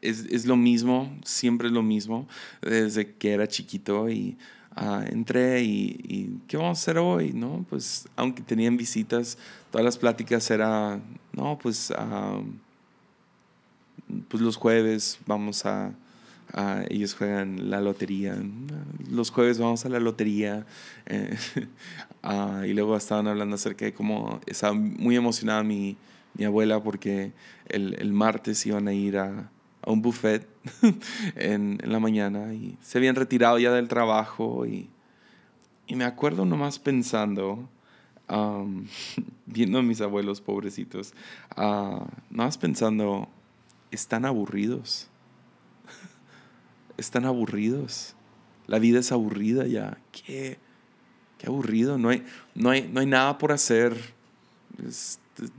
es, 0.00 0.24
es, 0.26 0.46
lo 0.46 0.56
mismo, 0.56 1.12
siempre 1.24 1.68
es 1.68 1.74
lo 1.74 1.82
mismo, 1.82 2.28
desde 2.62 3.14
que 3.14 3.32
era 3.32 3.48
chiquito 3.48 4.08
y 4.08 4.36
Ah, 4.76 5.04
entré 5.08 5.62
y, 5.62 6.40
¿qué 6.48 6.56
vamos 6.56 6.78
a 6.78 6.82
hacer 6.82 6.98
hoy? 6.98 7.32
¿No? 7.32 7.64
Pues 7.70 8.08
aunque 8.16 8.42
tenían 8.42 8.76
visitas, 8.76 9.38
todas 9.70 9.84
las 9.84 9.96
pláticas 9.96 10.50
eran, 10.50 11.02
no, 11.32 11.58
pues, 11.58 11.92
ah, 11.96 12.40
pues 14.28 14.42
los 14.42 14.56
jueves 14.56 15.18
vamos 15.26 15.64
a, 15.64 15.92
ellos 16.88 17.14
juegan 17.14 17.70
la 17.70 17.80
lotería, 17.80 18.36
los 19.10 19.30
jueves 19.30 19.58
vamos 19.58 19.84
a 19.86 19.88
la 19.88 19.98
lotería 19.98 20.66
eh, 21.06 21.36
ah, 22.22 22.62
y 22.66 22.74
luego 22.74 22.96
estaban 22.96 23.26
hablando 23.26 23.56
acerca 23.56 23.84
de 23.84 23.94
cómo 23.94 24.40
estaba 24.46 24.72
muy 24.74 25.16
emocionada 25.16 25.64
mi, 25.64 25.96
mi 26.34 26.44
abuela 26.44 26.80
porque 26.80 27.32
el, 27.68 27.94
el 27.98 28.12
martes 28.12 28.64
iban 28.66 28.86
a 28.86 28.92
ir 28.92 29.18
a, 29.18 29.50
a 29.84 29.90
un 29.90 30.02
buffet 30.02 30.46
en, 31.36 31.78
la 31.84 32.00
mañana 32.00 32.54
y 32.54 32.76
se 32.80 32.98
habían 32.98 33.16
retirado 33.16 33.58
ya 33.58 33.72
del 33.72 33.88
trabajo 33.88 34.66
y, 34.66 34.88
y 35.86 35.96
me 35.96 36.04
acuerdo 36.04 36.44
nomás 36.44 36.78
pensando, 36.78 37.68
viendo 39.46 39.78
a 39.78 39.82
mis 39.82 40.00
abuelos 40.00 40.40
pobrecitos, 40.40 41.12
uh, 41.56 42.04
nomás 42.30 42.56
pensando, 42.56 43.28
están 43.90 44.24
aburridos, 44.24 45.08
están 46.96 47.26
aburridos, 47.26 48.14
la 48.66 48.78
vida 48.78 49.00
es 49.00 49.12
aburrida 49.12 49.66
ya, 49.66 49.98
qué, 50.10 50.58
qué 51.36 51.46
aburrido, 51.46 51.98
no 51.98 52.08
hay, 52.08 52.24
no, 52.54 52.70
hay, 52.70 52.88
no 52.90 53.00
hay 53.00 53.06
nada 53.06 53.36
por 53.36 53.52
hacer, 53.52 54.14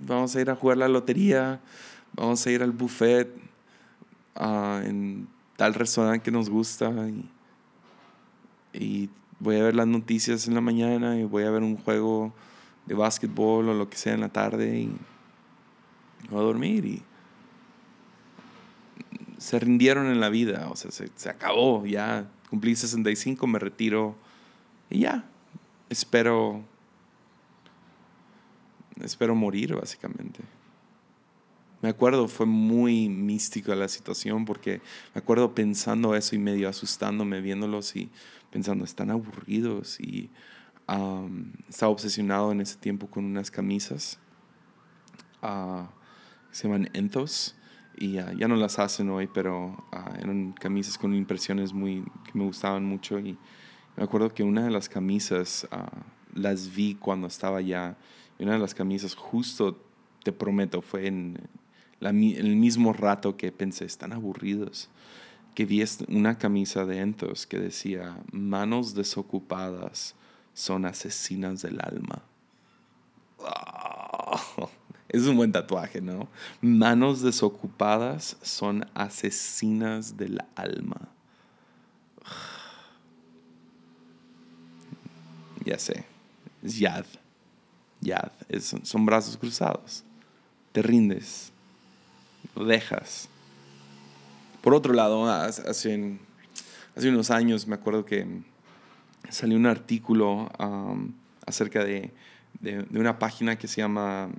vamos 0.01 0.35
a 0.35 0.41
ir 0.41 0.49
a 0.49 0.55
jugar 0.55 0.77
la 0.77 0.87
lotería, 0.87 1.61
vamos 2.13 2.45
a 2.47 2.51
ir 2.51 2.63
al 2.63 2.71
buffet 2.71 3.29
en 4.35 5.27
tal 5.55 5.73
restaurante 5.73 6.23
que 6.23 6.31
nos 6.31 6.49
gusta 6.49 6.91
y, 8.73 9.09
voy 9.37 9.57
a 9.57 9.63
ver 9.63 9.75
las 9.75 9.87
noticias 9.87 10.47
en 10.47 10.55
la 10.55 10.61
mañana 10.61 11.17
y 11.17 11.23
voy 11.23 11.43
a 11.43 11.51
ver 11.51 11.61
un 11.61 11.75
juego 11.75 12.33
de 12.85 12.95
básquetbol 12.95 13.67
o 13.67 13.73
lo 13.73 13.89
que 13.89 13.97
sea 13.97 14.13
en 14.13 14.21
la 14.21 14.29
tarde 14.29 14.79
y 14.79 14.97
voy 16.29 16.39
a 16.39 16.43
dormir 16.43 16.85
y 16.85 17.03
se 19.37 19.59
rindieron 19.59 20.07
en 20.07 20.21
la 20.21 20.29
vida, 20.29 20.69
o 20.71 20.75
sea, 20.77 20.91
se, 20.91 21.09
se 21.15 21.29
acabó, 21.29 21.85
ya 21.85 22.29
cumplí 22.49 22.75
65, 22.75 23.45
me 23.47 23.59
retiro 23.59 24.15
y 24.89 24.99
ya, 24.99 25.25
espero, 25.89 26.63
espero 29.01 29.35
morir 29.35 29.75
básicamente. 29.75 30.39
Me 31.85 31.91
acuerdo, 31.91 32.27
fue 32.27 32.47
muy 32.47 33.09
mística 33.09 33.75
la 33.75 33.87
situación 33.87 34.43
porque 34.43 34.81
me 35.13 35.19
acuerdo 35.19 35.53
pensando 35.53 36.15
eso 36.15 36.35
y 36.35 36.39
medio 36.39 36.67
asustándome 36.67 37.41
viéndolos 37.41 37.95
y 37.95 38.09
pensando, 38.49 38.83
están 38.83 39.11
aburridos 39.11 39.99
y 39.99 40.31
estaba 41.69 41.91
obsesionado 41.91 42.51
en 42.51 42.61
ese 42.61 42.77
tiempo 42.77 43.05
con 43.05 43.23
unas 43.23 43.51
camisas 43.51 44.17
uh, 45.43 45.83
se 46.49 46.67
llaman 46.67 46.89
Enthos 46.93 47.55
y 47.95 48.13
ya 48.13 48.47
no 48.47 48.55
las 48.55 48.79
hacen 48.79 49.11
hoy, 49.11 49.29
pero 49.31 49.85
ah, 49.91 50.11
eran 50.19 50.53
camisas 50.53 50.97
con 50.97 51.13
impresiones 51.13 51.71
muy 51.71 52.03
que 52.23 52.31
me 52.33 52.45
gustaban 52.45 52.83
mucho 52.83 53.19
y 53.19 53.37
me 53.95 54.03
acuerdo 54.03 54.33
que 54.33 54.41
una 54.41 54.63
de 54.63 54.71
las 54.71 54.89
camisas 54.89 55.67
las 56.33 56.75
vi 56.75 56.95
cuando 56.95 57.27
estaba 57.27 57.59
allá 57.59 57.95
y 58.39 58.43
una 58.43 58.53
de 58.53 58.59
las 58.59 58.73
camisas 58.73 59.13
justo, 59.13 59.79
te 60.23 60.31
prometo, 60.31 60.81
fue 60.81 61.05
en, 61.05 61.37
el 62.01 62.55
mismo 62.55 62.93
rato 62.93 63.37
que 63.37 63.51
pensé, 63.51 63.85
están 63.85 64.13
aburridos, 64.13 64.89
que 65.55 65.65
vi 65.65 65.83
una 66.09 66.37
camisa 66.37 66.85
de 66.85 66.99
Enthos 66.99 67.47
que 67.47 67.57
decía, 67.59 68.21
manos 68.31 68.93
desocupadas 68.93 70.15
son 70.53 70.85
asesinas 70.85 71.61
del 71.61 71.79
alma. 71.81 72.21
Es 75.07 75.23
un 75.27 75.37
buen 75.37 75.51
tatuaje, 75.51 76.01
¿no? 76.01 76.27
Manos 76.61 77.21
desocupadas 77.21 78.37
son 78.41 78.85
asesinas 78.93 80.17
del 80.17 80.39
alma. 80.55 81.09
Ya 85.63 85.79
sé, 85.79 86.05
es 86.61 86.77
yad. 86.77 87.05
Yad, 87.99 88.29
son 88.83 89.03
brazos 89.03 89.35
cruzados. 89.35 90.03
Te 90.71 90.83
rindes, 90.83 91.51
dejas. 92.63 93.27
Por 94.61 94.73
otro 94.73 94.93
lado, 94.93 95.29
hace, 95.29 95.67
hace 96.95 97.09
unos 97.09 97.29
años 97.29 97.67
me 97.67 97.75
acuerdo 97.75 98.05
que 98.05 98.25
salió 99.29 99.57
un 99.57 99.65
artículo 99.65 100.49
acerca 101.45 101.83
de, 101.83 102.11
de, 102.59 102.85
una 102.99 103.19
página 103.19 103.57
que 103.57 103.67
se 103.67 103.81
llama 103.81 104.29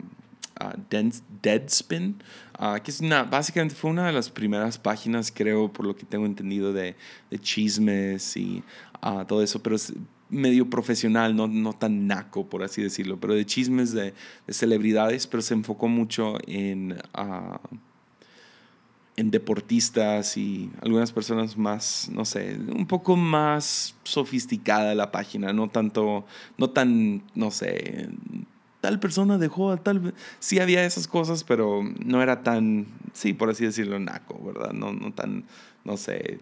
uh, 0.61 0.97
Deadspin, 1.43 2.23
uh, 2.59 2.83
que 2.83 2.91
es 2.91 3.01
una, 3.01 3.25
básicamente 3.25 3.75
fue 3.75 3.91
una 3.91 4.07
de 4.07 4.13
las 4.13 4.31
primeras 4.31 4.79
páginas, 4.79 5.33
creo, 5.33 5.73
por 5.73 5.87
lo 5.87 5.97
que 5.97 6.05
tengo 6.05 6.27
entendido, 6.27 6.73
de, 6.73 6.97
de 7.31 7.39
chismes 7.39 8.37
y 8.37 8.63
uh, 9.03 9.25
todo 9.25 9.43
eso, 9.43 9.63
pero 9.63 9.77
es 9.77 9.93
medio 10.29 10.69
profesional, 10.69 11.37
no, 11.37 11.47
no 11.47 11.73
tan 11.73 12.07
naco, 12.07 12.49
por 12.49 12.65
así 12.65 12.83
decirlo, 12.83 13.19
pero 13.21 13.35
de 13.35 13.47
chismes 13.47 13.93
de 13.93 14.13
celebridades, 14.49 15.27
pero 15.27 15.41
se 15.41 15.55
enfocó 15.55 15.87
mucho 15.87 16.37
en 16.49 16.99
en 19.17 19.31
deportistas 19.31 20.37
y 20.37 20.71
algunas 20.83 21.11
personas 21.11 21.57
más, 21.57 22.11
no 22.13 22.25
sé, 22.25 22.59
un 22.69 22.87
poco 22.87 23.17
más 23.17 23.95
sofisticada 24.05 24.95
la 24.95 25.11
página, 25.11 25.53
no 25.53 25.69
tanto, 25.69 26.27
no 26.59 26.71
tan, 26.71 27.23
no 27.35 27.51
sé, 27.51 28.11
tal 28.81 29.01
persona 29.01 29.39
dejó 29.39 29.73
a 29.73 29.79
tal... 29.79 30.15
Sí 30.39 30.61
había 30.61 30.85
esas 30.85 31.09
cosas, 31.09 31.45
pero 31.45 31.83
no 32.05 32.23
era 32.23 32.43
tan, 32.43 32.87
sí, 33.15 33.33
por 33.33 33.51
así 33.51 33.65
decirlo, 33.65 33.99
naco, 33.99 34.39
¿verdad? 34.45 34.73
No, 34.73 34.93
no 34.93 35.13
tan, 35.13 35.45
no 35.85 35.97
sé, 35.97 36.39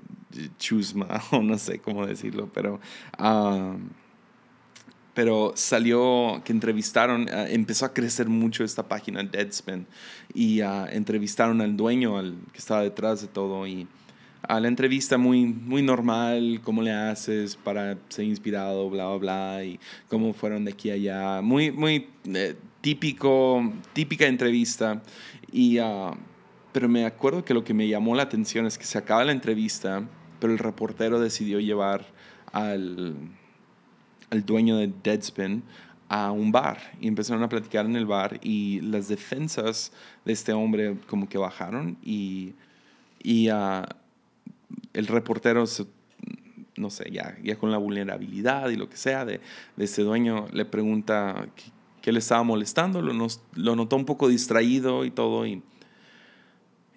chusma 0.59 1.23
o 1.31 1.43
no 1.43 1.57
sé 1.59 1.79
cómo 1.79 2.07
decirlo, 2.07 2.51
pero... 2.53 2.81
Uh, 3.19 3.79
pero 5.14 5.53
salió 5.55 6.42
que 6.44 6.53
entrevistaron, 6.53 7.29
ah, 7.33 7.46
empezó 7.48 7.87
a 7.87 7.94
crecer 7.94 8.29
mucho 8.29 8.64
esta 8.64 8.87
página 8.87 9.22
Deadspin 9.22 9.87
y 10.35 10.61
uh, 10.62 10.87
entrevistaron 10.90 11.61
al 11.61 11.77
dueño, 11.77 12.18
al 12.18 12.35
que 12.53 12.59
estaba 12.59 12.83
detrás 12.83 13.22
de 13.22 13.29
todo 13.29 13.66
y 13.66 13.87
a 14.42 14.61
la 14.61 14.68
entrevista 14.68 15.16
muy, 15.16 15.46
muy 15.46 15.83
normal, 15.83 16.61
cómo 16.62 16.83
le 16.83 16.92
haces 16.92 17.57
para 17.57 17.96
ser 18.09 18.27
inspirado, 18.27 18.90
bla, 18.90 19.07
bla, 19.07 19.16
bla, 19.16 19.64
y 19.64 19.81
cómo 20.09 20.35
fueron 20.35 20.64
de 20.66 20.72
aquí 20.72 20.90
a 20.90 20.94
allá, 20.94 21.40
muy, 21.40 21.70
muy 21.70 22.09
eh, 22.27 22.55
típico, 22.81 23.72
típica 23.92 24.27
entrevista 24.27 25.03
y... 25.50 25.79
Uh, 25.79 26.14
pero 26.74 26.88
me 26.88 27.07
acuerdo 27.07 27.44
que 27.44 27.55
lo 27.55 27.62
que 27.62 27.72
me 27.72 27.87
llamó 27.87 28.16
la 28.16 28.24
atención 28.24 28.66
es 28.66 28.79
que 28.79 28.85
se 28.85 28.98
acaba 28.98 29.24
la 29.24 29.31
entrevista, 29.31 30.03
pero 30.40 30.53
el 30.53 30.59
reportero 30.59 31.20
decidió 31.20 31.61
llevar 31.61 32.05
al, 32.50 33.14
el 34.31 34.45
dueño 34.45 34.77
de 34.77 34.93
Deadspin 35.03 35.63
a 36.09 36.31
un 36.31 36.53
bar 36.53 36.79
y 37.01 37.09
empezaron 37.09 37.43
a 37.43 37.49
platicar 37.49 37.87
en 37.87 37.97
el 37.97 38.07
bar 38.07 38.39
y 38.43 38.81
las 38.83 39.09
defensas 39.09 39.93
de 40.25 40.33
este 40.33 40.53
hombre 40.53 40.97
como 41.07 41.29
que 41.29 41.39
bajaron 41.39 41.97
y, 42.03 42.55
y 43.23 43.51
uh, 43.51 43.85
el 44.93 45.07
reportero, 45.07 45.65
no 46.77 46.91
sé, 46.91 47.11
ya, 47.11 47.37
ya 47.43 47.57
con 47.57 47.71
la 47.71 47.79
vulnerabilidad 47.79 48.71
y 48.71 48.77
lo 48.77 48.89
que 48.89 48.97
sea 48.97 49.25
de, 49.25 49.41
de 49.77 49.85
este 49.85 50.03
dueño, 50.03 50.47
le 50.53 50.65
pregunta 50.65 51.49
qué, 52.03 52.13
le 52.13 52.19
estaba 52.19 52.43
molestando, 52.43 53.01
lo, 53.01 53.13
lo, 53.55 53.77
notó 53.77 53.97
un 53.97 54.05
poco 54.05 54.29
distraído 54.29 55.05
y 55.05 55.11
todo 55.11 55.47
y, 55.47 55.63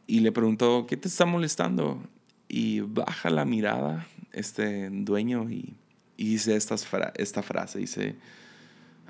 y 0.06 0.20
le 0.20 0.32
preguntó, 0.32 0.86
¿qué 0.86 0.98
te 0.98 1.08
está 1.08 1.26
molestando? 1.26 2.02
Y 2.50 2.82
baja 2.82 3.30
la 3.30 3.46
mirada 3.46 4.06
este 4.32 4.90
dueño 4.90 5.50
y 5.50 5.74
y 6.18 6.30
dice 6.30 6.56
esta, 6.56 6.76
esta 7.16 7.44
frase, 7.44 7.80
dice, 7.80 8.16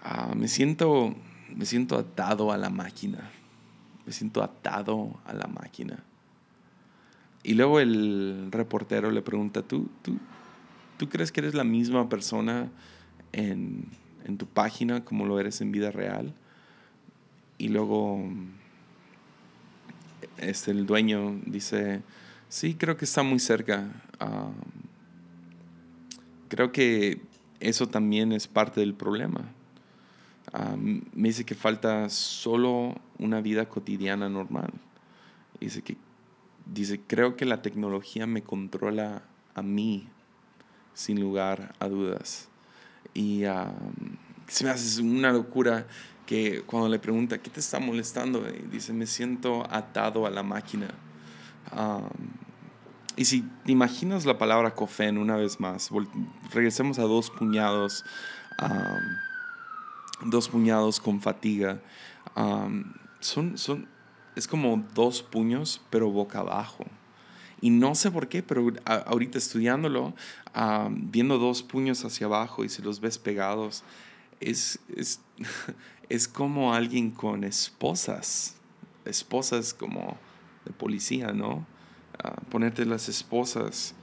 ah, 0.04 0.34
me, 0.36 0.48
siento, 0.48 1.16
me 1.56 1.66
siento 1.66 1.98
atado 1.98 2.52
a 2.52 2.58
la 2.58 2.70
máquina, 2.70 3.32
me 4.06 4.12
siento 4.12 4.44
atado 4.44 5.20
a 5.26 5.34
la 5.34 5.48
máquina. 5.48 6.04
Y 7.44 7.54
luego 7.54 7.80
el 7.80 8.50
reportero 8.52 9.10
le 9.10 9.22
pregunta, 9.22 9.64
¿tú, 9.64 9.90
tú, 10.02 10.18
¿tú 10.98 11.08
crees 11.08 11.32
que 11.32 11.40
eres 11.40 11.54
la 11.54 11.64
misma 11.64 12.10
persona 12.10 12.70
en, 13.32 13.86
en 14.26 14.38
tu 14.38 14.46
página 14.46 15.06
como 15.06 15.26
lo 15.26 15.40
eres 15.40 15.62
en 15.62 15.72
vida 15.72 15.92
real? 15.92 16.34
Y 17.58 17.70
luego 17.70 18.22
este, 20.38 20.72
el 20.72 20.86
dueño 20.86 21.40
dice, 21.46 22.02
sí, 22.50 22.76
creo 22.76 22.98
que 22.98 23.06
está 23.06 23.24
muy 23.24 23.40
cerca. 23.40 23.90
Ah, 24.20 24.50
creo 26.48 26.72
que 26.72 27.22
eso 27.60 27.88
también 27.88 28.32
es 28.32 28.48
parte 28.48 28.80
del 28.80 28.94
problema. 28.94 29.52
me 31.14 31.30
dice 31.30 31.46
que 31.46 31.56
falta 31.56 32.10
solo 32.10 32.96
una 33.20 33.42
vida 33.42 33.68
cotidiana 33.68 34.30
normal. 34.30 34.72
Dice 35.60 35.82
que 35.82 35.98
dice, 36.66 37.02
creo 37.06 37.36
que 37.36 37.46
la 37.46 37.62
tecnología 37.62 38.28
me 38.28 38.44
controla 38.44 39.24
a 39.56 39.62
mí, 39.62 40.08
sin 40.94 41.20
lugar 41.20 41.74
a 41.80 41.88
dudas. 41.88 42.50
Y 43.14 43.44
se 44.48 44.64
me 44.64 44.70
hace 44.70 45.02
una 45.02 45.32
locura 45.32 45.88
que 46.26 46.62
cuando 46.62 46.90
le 46.90 47.00
pregunta, 47.00 47.38
¿qué 47.40 47.50
te 47.50 47.60
está 47.60 47.80
molestando? 47.80 48.46
dice, 48.72 48.94
me 48.94 49.08
siento 49.08 49.66
atado 49.72 50.26
a 50.26 50.30
la 50.30 50.44
máquina. 50.44 50.90
Y 53.18 53.26
si 53.26 53.42
te 53.66 53.72
imaginas 53.72 54.26
la 54.26 54.38
palabra 54.38 54.76
cofen 54.76 55.18
una 55.18 55.36
vez 55.36 55.60
más, 55.60 55.90
regresemos 56.54 57.00
a 57.00 57.02
dos 57.02 57.32
puñados, 57.32 58.06
dos 60.24 60.48
puñados 60.48 61.00
con 61.00 61.20
fatiga. 61.20 61.82
son, 63.20 63.58
son, 63.58 63.88
es 64.36 64.48
como 64.48 64.86
dos 64.94 65.24
puños, 65.24 65.82
pero 65.90 66.12
boca 66.12 66.40
abajo. 66.40 66.86
Y 67.60 67.72
no 67.72 67.96
sé 67.96 68.12
por 68.12 68.28
qué, 68.28 68.44
pero 68.44 68.72
ahorita 68.86 69.40
estudiándolo, 69.40 70.14
viendo 70.92 71.40
dos 71.40 71.64
puños 71.64 72.06
hacia 72.06 72.28
abajo 72.28 72.64
y 72.64 72.70
si 72.70 72.84
los 72.84 73.00
ves 73.00 73.18
pegados, 73.18 73.84
es, 74.40 74.80
es, 74.96 75.22
es 76.10 76.28
como 76.28 76.76
alguien 76.76 77.10
con 77.10 77.44
esposas, 77.44 78.58
esposas 79.06 79.74
como 79.74 80.20
de 80.66 80.72
policía, 80.72 81.32
¿no? 81.32 81.66
Ponerte 82.50 82.86
las 82.86 83.10
esposas, 83.10 83.94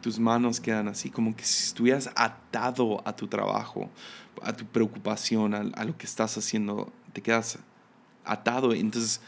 tus 0.00 0.18
manos 0.18 0.60
quedan 0.60 0.88
así, 0.88 1.10
como 1.10 1.34
que 1.34 1.44
si 1.44 1.64
estuvieras 1.64 2.10
atado 2.14 3.02
a 3.06 3.16
tu 3.16 3.26
trabajo, 3.26 3.90
a 4.42 4.52
tu 4.52 4.64
preocupación, 4.66 5.54
a, 5.54 5.84
lo 5.84 5.96
que 5.96 6.06
estás 6.06 6.36
haciendo, 6.38 6.92
te 7.12 7.22
quedas 7.22 7.58
atado. 8.24 8.72
Entonces, 8.72 9.20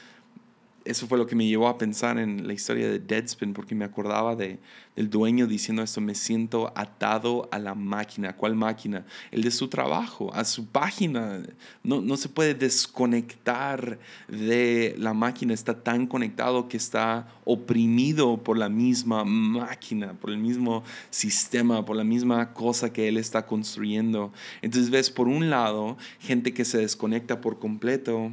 eso 0.88 1.06
fue 1.06 1.18
lo 1.18 1.26
que 1.26 1.36
me 1.36 1.46
llevó 1.46 1.68
a 1.68 1.76
pensar 1.76 2.18
en 2.18 2.46
la 2.46 2.54
historia 2.54 2.88
de 2.88 2.98
Deadspin, 2.98 3.52
porque 3.52 3.74
me 3.74 3.84
acordaba 3.84 4.34
de, 4.34 4.58
del 4.96 5.10
dueño 5.10 5.46
diciendo 5.46 5.82
esto, 5.82 6.00
me 6.00 6.14
siento 6.14 6.72
atado 6.74 7.46
a 7.52 7.58
la 7.58 7.74
máquina. 7.74 8.34
¿Cuál 8.34 8.54
máquina? 8.54 9.04
El 9.30 9.42
de 9.42 9.50
su 9.50 9.68
trabajo, 9.68 10.32
a 10.32 10.44
su 10.44 10.66
página. 10.66 11.42
No, 11.82 12.00
no 12.00 12.16
se 12.16 12.30
puede 12.30 12.54
desconectar 12.54 13.98
de 14.28 14.94
la 14.98 15.12
máquina, 15.12 15.52
está 15.52 15.82
tan 15.82 16.06
conectado 16.06 16.68
que 16.68 16.78
está 16.78 17.28
oprimido 17.44 18.42
por 18.42 18.56
la 18.56 18.70
misma 18.70 19.24
máquina, 19.26 20.14
por 20.14 20.30
el 20.30 20.38
mismo 20.38 20.84
sistema, 21.10 21.84
por 21.84 21.96
la 21.96 22.04
misma 22.04 22.54
cosa 22.54 22.94
que 22.94 23.08
él 23.08 23.18
está 23.18 23.44
construyendo. 23.44 24.32
Entonces 24.62 24.90
ves, 24.90 25.10
por 25.10 25.28
un 25.28 25.50
lado, 25.50 25.98
gente 26.18 26.54
que 26.54 26.64
se 26.64 26.78
desconecta 26.78 27.42
por 27.42 27.58
completo 27.58 28.32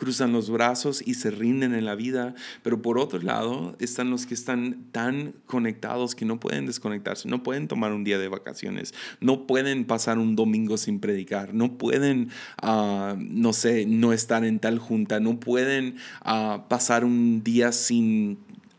cruzan 0.00 0.32
los 0.32 0.48
brazos 0.50 1.02
y 1.06 1.14
se 1.14 1.30
rinden 1.30 1.74
en 1.74 1.84
la 1.84 1.94
vida, 1.94 2.34
pero 2.62 2.80
por 2.80 2.98
otro 2.98 3.20
lado 3.20 3.76
están 3.78 4.10
los 4.10 4.24
que 4.24 4.32
están 4.32 4.86
tan 4.92 5.34
conectados 5.46 6.14
que 6.14 6.24
no 6.24 6.40
pueden 6.40 6.64
desconectarse, 6.66 7.28
no 7.28 7.42
pueden 7.42 7.68
tomar 7.68 7.92
un 7.92 8.02
día 8.02 8.18
de 8.18 8.26
vacaciones, 8.26 8.94
no 9.20 9.46
pueden 9.46 9.84
pasar 9.84 10.18
un 10.18 10.36
domingo 10.36 10.78
sin 10.78 11.00
predicar, 11.00 11.52
no 11.52 11.76
pueden, 11.76 12.30
ah, 12.62 13.14
no 13.18 13.52
sé, 13.52 13.84
no 13.84 14.14
estar 14.14 14.42
en 14.44 14.58
tal 14.58 14.78
junta, 14.78 15.20
no 15.20 15.38
pueden 15.38 15.96
ah, 16.22 16.64
pasar 16.68 17.04
un 17.04 17.44
día 17.44 17.70
sin 17.70 18.38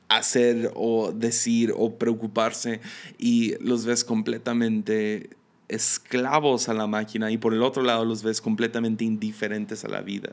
hacer 0.10 0.72
o 0.76 1.12
decir 1.14 1.72
o 1.78 1.98
preocuparse 2.00 2.82
y 3.20 3.54
los 3.64 3.86
ves 3.86 4.04
completamente 4.04 5.30
esclavos 5.70 6.68
a 6.68 6.74
la 6.74 6.88
máquina 6.88 7.32
y 7.32 7.38
por 7.38 7.54
el 7.54 7.62
otro 7.62 7.84
lado 7.84 8.04
los 8.06 8.24
ves 8.24 8.42
completamente 8.42 9.06
indiferentes 9.06 9.86
a 9.86 9.88
la 9.88 10.02
vida. 10.02 10.32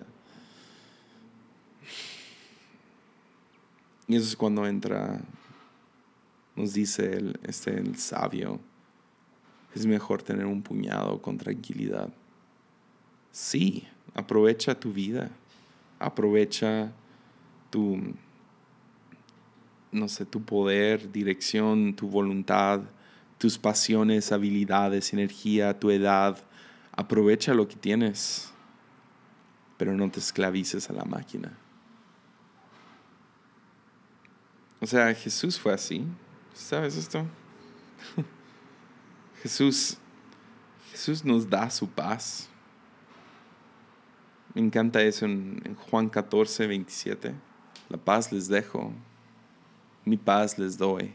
Y 4.09 4.17
eso 4.17 4.27
es 4.27 4.37
cuando 4.37 4.67
entra, 4.67 5.21
nos 6.57 6.73
dice 6.73 7.13
el, 7.13 7.39
este, 7.43 7.79
el 7.79 7.97
sabio, 7.99 8.59
es 9.75 9.85
mejor 9.85 10.23
tener 10.23 10.47
un 10.47 10.63
puñado 10.63 11.21
con 11.21 11.37
tranquilidad. 11.37 12.09
Sí, 13.31 13.87
aprovecha 14.15 14.75
tu 14.75 14.93
vida, 14.93 15.31
aprovecha 15.99 16.91
tu, 17.71 18.01
no 19.93 20.09
sé, 20.09 20.25
tu 20.25 20.43
poder, 20.43 21.13
dirección, 21.13 21.95
tu 21.95 22.09
voluntad, 22.09 22.81
tus 23.37 23.59
pasiones, 23.59 24.33
habilidades, 24.33 25.13
energía, 25.13 25.79
tu 25.79 25.91
edad. 25.91 26.39
Aprovecha 26.93 27.53
lo 27.53 27.69
que 27.69 27.77
tienes, 27.77 28.53
pero 29.77 29.95
no 29.95 30.11
te 30.11 30.19
esclavices 30.19 30.89
a 30.89 30.95
la 30.95 31.05
máquina. 31.05 31.57
O 34.81 34.87
sea, 34.87 35.13
Jesús 35.15 35.59
fue 35.59 35.73
así. 35.73 36.05
¿Sabes 36.55 36.97
esto? 36.97 37.27
Jesús, 39.43 39.99
Jesús 40.93 41.25
nos 41.25 41.49
da 41.49 41.69
su 41.71 41.89
paz. 41.89 42.49
Me 44.55 44.61
encanta 44.61 45.03
eso 45.03 45.27
en, 45.27 45.77
Juan 45.91 46.09
14, 46.09 46.67
27. 46.67 47.35
La 47.89 47.97
paz 47.97 48.33
les 48.33 48.49
dejo, 48.49 48.93
mi 50.05 50.17
paz 50.17 50.59
les 50.59 50.79
doy. 50.79 51.15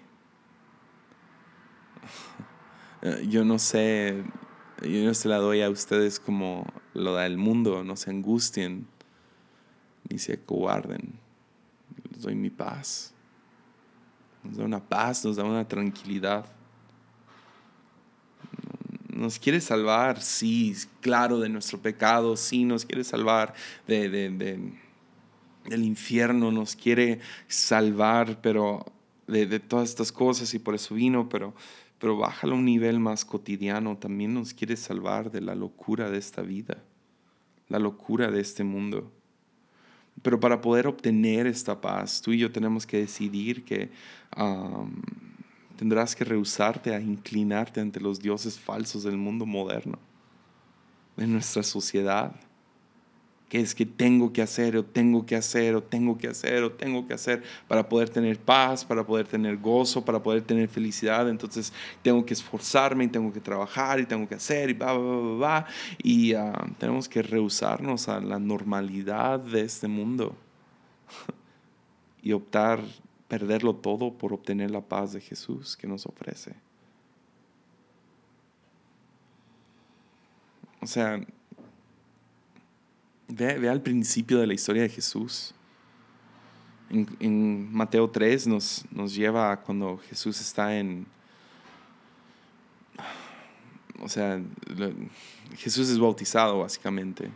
Yo 3.28 3.44
no 3.44 3.60
sé, 3.60 4.24
yo 4.82 5.04
no 5.04 5.14
se 5.14 5.28
la 5.28 5.38
doy 5.38 5.62
a 5.62 5.70
ustedes 5.70 6.22
como 6.22 6.66
lo 6.94 7.14
da 7.14 7.26
el 7.26 7.38
mundo, 7.38 7.84
no 7.84 7.98
se 7.98 8.10
angustien 8.10 8.88
ni 10.10 10.20
se 10.20 10.40
cobarden. 10.40 11.20
Les 12.10 12.22
doy 12.22 12.36
mi 12.36 12.50
paz 12.50 13.13
nos 14.44 14.58
da 14.58 14.66
una 14.66 14.80
paz, 14.80 15.24
nos 15.26 15.36
da 15.36 15.44
una 15.44 15.68
tranquilidad. 15.68 16.46
Nos 19.10 19.40
quiere 19.40 19.62
salvar, 19.62 20.22
sí, 20.22 20.76
claro, 21.00 21.40
de 21.40 21.50
nuestro 21.50 21.80
pecado, 21.80 22.36
sí, 22.36 22.66
nos 22.66 22.86
quiere 22.86 23.04
salvar 23.04 23.54
de, 23.88 24.10
del 24.10 25.84
infierno, 25.84 26.52
nos 26.52 26.76
quiere 26.76 27.20
salvar, 27.48 28.42
pero 28.42 28.86
de, 29.28 29.60
todas 29.60 29.90
estas 29.90 30.12
cosas 30.12 30.54
y 30.54 30.60
por 30.60 30.76
eso 30.76 30.96
vino, 30.96 31.30
pero, 31.30 31.54
pero 32.00 32.18
bájalo 32.18 32.56
a 32.56 32.58
un 32.58 32.66
nivel 32.66 33.00
más 33.00 33.24
cotidiano, 33.24 33.98
también 33.98 34.34
nos 34.34 34.54
quiere 34.54 34.76
salvar 34.76 35.32
de 35.32 35.42
la 35.42 35.56
locura 35.56 36.10
de 36.10 36.18
esta 36.18 36.42
vida, 36.42 36.84
la 37.70 37.80
locura 37.80 38.30
de 38.30 38.42
este 38.42 38.64
mundo. 38.64 39.12
Pero 40.22 40.40
para 40.40 40.62
poder 40.62 40.88
obtener 40.88 41.48
esta 41.48 41.82
paz, 41.82 42.22
tú 42.22 42.32
y 42.32 42.38
yo 42.38 42.52
tenemos 42.52 42.86
que 42.86 42.98
decidir 42.98 43.66
que 43.66 43.92
tendrás 45.76 46.16
que 46.16 46.24
rehusarte 46.24 46.94
a 46.94 47.02
inclinarte 47.02 47.82
ante 47.82 48.00
los 48.00 48.20
dioses 48.20 48.60
falsos 48.60 49.04
del 49.04 49.18
mundo 49.18 49.46
moderno, 49.46 50.00
de 51.18 51.28
nuestra 51.28 51.64
sociedad 51.64 52.36
que 53.54 53.60
es 53.60 53.76
que 53.76 53.86
tengo 53.86 54.34
que 54.34 54.42
hacer 54.42 54.76
o 54.78 54.84
tengo 54.84 55.28
que 55.28 55.36
hacer 55.36 55.76
o 55.76 55.84
tengo 55.84 56.18
que 56.18 56.28
hacer 56.28 56.64
o 56.64 56.72
tengo 56.72 57.06
que 57.06 57.14
hacer 57.14 57.44
para 57.68 57.88
poder 57.88 58.10
tener 58.10 58.40
paz, 58.40 58.84
para 58.84 59.06
poder 59.06 59.28
tener 59.28 59.58
gozo, 59.58 60.04
para 60.04 60.24
poder 60.24 60.42
tener 60.42 60.68
felicidad. 60.68 61.30
Entonces 61.30 61.72
tengo 62.02 62.26
que 62.26 62.34
esforzarme 62.34 63.04
y 63.04 63.10
tengo 63.10 63.32
que 63.32 63.40
trabajar 63.40 64.00
y 64.00 64.08
tengo 64.08 64.28
que 64.28 64.34
hacer 64.34 64.72
y 64.72 64.74
va, 64.74 64.94
va, 64.94 65.38
va. 65.38 65.68
Y 66.02 66.34
ah, 66.34 66.66
tenemos 66.80 67.08
que 67.08 67.22
rehusarnos 67.22 68.10
a 68.10 68.20
la 68.22 68.40
normalidad 68.40 69.40
de 69.40 69.62
este 69.62 69.88
mundo 69.88 70.36
y 72.24 72.32
optar, 72.32 72.80
perderlo 73.28 73.76
todo 73.76 74.14
por 74.16 74.34
obtener 74.34 74.72
la 74.72 74.82
paz 74.82 75.14
de 75.14 75.22
Jesús 75.22 75.78
que 75.78 75.86
nos 75.86 76.08
ofrece. 76.08 76.56
O 80.82 80.88
sea, 80.88 81.22
Ve, 83.36 83.68
al 83.68 83.82
principio 83.82 84.40
de 84.40 84.46
la 84.46 84.54
historia 84.54 84.84
de 84.84 84.90
Jesús. 84.90 85.56
En, 87.20 87.74
Mateo 87.74 88.08
3 88.08 88.46
nos, 88.46 88.86
nos 88.92 89.16
lleva 89.16 89.52
a 89.52 89.60
cuando 89.60 89.98
Jesús 90.08 90.40
está 90.40 90.78
en... 90.78 91.08
O 94.00 94.08
sea, 94.08 94.40
Jesús 95.58 95.90
es 95.90 95.98
bautizado 95.98 96.60
básicamente. 96.60 97.32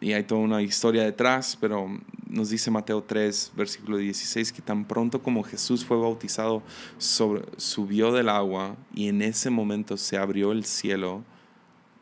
Y 0.00 0.12
hay 0.12 0.22
toda 0.22 0.40
una 0.40 0.62
historia 0.62 1.02
detrás, 1.02 1.58
pero 1.60 1.88
nos 2.26 2.48
dice 2.48 2.70
Mateo 2.70 3.02
3, 3.02 3.52
versículo 3.56 3.98
16, 3.98 4.52
que 4.52 4.62
tan 4.62 4.86
pronto 4.86 5.22
como 5.22 5.42
Jesús 5.42 5.84
fue 5.84 5.98
bautizado, 5.98 6.62
subió 6.96 8.12
del 8.12 8.30
agua 8.30 8.76
y 8.94 9.08
en 9.08 9.20
ese 9.20 9.50
momento 9.50 9.98
se 9.98 10.16
abrió 10.16 10.52
el 10.52 10.64
cielo 10.64 11.24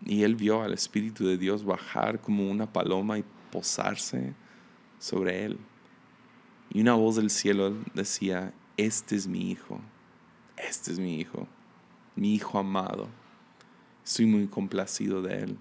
y 0.06 0.22
él 0.22 0.36
vio 0.36 0.62
al 0.62 0.72
Espíritu 0.72 1.26
de 1.26 1.36
Dios 1.36 1.64
bajar 1.64 2.20
como 2.20 2.48
una 2.48 2.72
paloma 2.72 3.18
y 3.18 3.24
posarse 3.50 4.34
sobre 5.00 5.44
él. 5.44 5.58
Y 6.70 6.80
una 6.80 6.94
voz 6.94 7.16
del 7.16 7.28
cielo 7.28 7.76
decía, 7.92 8.54
este 8.76 9.16
es 9.16 9.26
mi 9.26 9.50
hijo, 9.50 9.80
este 10.56 10.92
es 10.92 11.00
mi 11.00 11.18
hijo, 11.18 11.48
mi 12.14 12.34
hijo 12.34 12.56
amado. 12.56 13.08
Estoy 14.04 14.26
muy 14.26 14.46
complacido 14.46 15.22
de 15.22 15.42
él. 15.42 15.58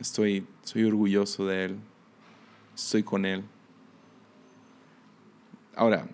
Estoy, 0.00 0.44
soy 0.64 0.82
orgulloso 0.82 1.46
de 1.46 1.66
él. 1.66 1.78
Estoy 2.74 3.04
con 3.04 3.24
él. 3.24 3.44
Ahora, 5.76 6.08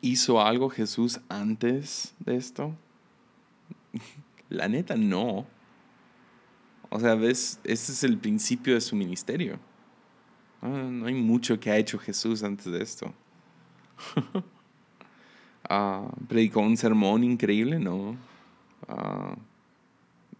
¿hizo 0.00 0.40
algo 0.40 0.70
Jesús 0.70 1.18
antes 1.28 2.14
de 2.20 2.36
esto? 2.36 2.72
La 4.48 4.68
neta, 4.68 4.96
no. 4.96 5.46
O 6.90 7.00
sea, 7.00 7.14
ves, 7.14 7.60
ese 7.64 7.92
es 7.92 8.04
el 8.04 8.18
principio 8.18 8.74
de 8.74 8.80
su 8.80 8.96
ministerio. 8.96 9.58
no 10.62 11.06
hay 11.06 11.14
mucho 11.14 11.60
que 11.60 11.70
ha 11.70 11.76
hecho 11.76 11.98
Jesús 11.98 12.42
antes 12.42 12.66
de 12.66 12.82
esto. 12.82 13.12
Ah, 15.70 16.10
predicó 16.28 16.60
un 16.60 16.78
sermón 16.78 17.22
increíble, 17.24 17.78
no. 17.78 18.16
Ah, 18.88 19.36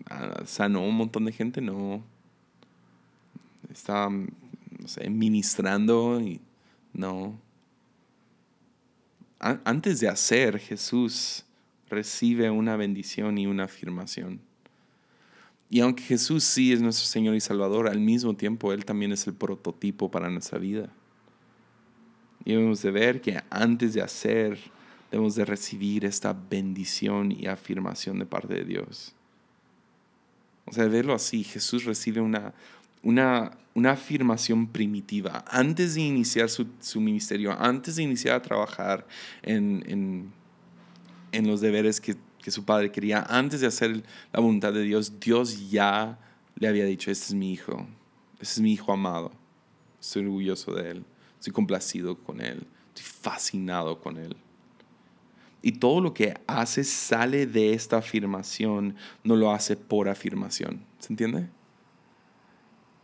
ah, 0.09 0.43
sanó 0.47 0.81
un 0.81 0.97
montón 0.97 1.27
de 1.27 1.33
gente, 1.33 1.61
no. 1.61 2.03
Está, 3.71 4.09
no 4.09 4.89
sé, 4.89 5.11
ministrando 5.11 6.19
y 6.19 6.41
no. 6.95 7.39
antes 9.39 10.01
de 10.01 10.09
hacer, 10.09 10.59
Jesús 10.59 11.45
recibe 11.89 12.51
una 12.51 12.77
bendición 12.77 13.39
y 13.39 13.47
una 13.47 13.65
afirmación. 13.65 14.41
Y 15.71 15.81
aunque 15.81 16.03
Jesús 16.03 16.45
sí 16.45 16.73
es 16.73 16.81
nuestro 16.81 17.07
Señor 17.07 17.35
y 17.35 17.41
Salvador, 17.41 17.89
al 17.89 18.01
mismo 18.01 18.35
tiempo 18.35 18.73
Él 18.73 18.85
también 18.85 19.13
es 19.13 19.27
el 19.27 19.35
prototipo 19.35 20.11
para 20.11 20.31
nuestra 20.31 20.59
vida. 20.59 20.89
Y 22.45 22.53
debemos 22.53 22.81
de 22.83 22.91
ver 22.91 23.21
que 23.21 23.43
antes 23.51 23.93
de 23.93 24.01
hacer, 24.01 24.59
debemos 25.11 25.35
de 25.35 25.45
recibir 25.45 26.05
esta 26.05 26.33
bendición 26.33 27.33
y 27.33 27.47
afirmación 27.47 28.19
de 28.19 28.27
parte 28.27 28.55
de 28.55 28.65
Dios. 28.65 29.15
O 30.65 30.73
sea, 30.73 30.87
verlo 30.87 31.15
así, 31.15 31.45
Jesús 31.45 31.85
recibe 31.85 32.21
una 32.21 32.55
una, 33.03 33.53
una 33.75 33.93
afirmación 33.93 34.67
primitiva. 34.69 35.45
Antes 35.49 35.95
de 35.95 36.03
iniciar 36.03 36.49
su, 36.49 36.67
ministerio, 37.01 37.53
antes 37.59 37.97
de 37.97 38.03
iniciar 38.03 38.37
a 38.37 38.43
trabajar 38.43 39.07
en, 39.43 39.85
en, 39.87 40.33
los 41.33 41.61
deberes 41.61 42.01
que, 42.01 42.17
que, 42.43 42.51
su 42.51 42.65
padre 42.65 42.91
quería, 42.91 43.23
antes 43.29 43.61
de 43.61 43.67
hacer 43.67 44.03
la 44.33 44.41
voluntad 44.41 44.73
de 44.73 44.83
Dios, 44.83 45.21
Dios 45.21 45.71
ya 45.71 46.19
le 46.57 46.69
había 46.69 46.85
dicho, 46.85 47.11
este 47.11 47.27
es 47.27 47.35
mi 47.35 47.53
hijo, 47.53 47.87
este 48.35 48.55
es 48.55 48.61
mi 48.61 48.73
hijo 48.73 48.93
amado, 48.93 49.33
estoy 50.01 50.25
orgulloso 50.25 50.75
de 50.75 50.91
él, 50.91 51.05
estoy 51.39 51.53
complacido 51.53 52.17
con 52.17 52.41
él, 52.41 52.67
estoy 52.95 53.05
fascinado 53.05 54.01
con 54.01 54.17
él. 54.17 54.37
Y 55.61 55.73
todo 55.73 56.01
lo 56.01 56.15
que 56.15 56.35
hace 56.47 56.85
sale 56.85 57.47
de 57.47 57.73
esta 57.73 57.99
afirmación, 57.99 58.97
no 59.25 59.35
lo 59.35 59.53
hace 59.53 59.77
por 59.77 60.09
afirmación. 60.09 60.81
¿Se 61.01 61.13
entiende? 61.13 61.49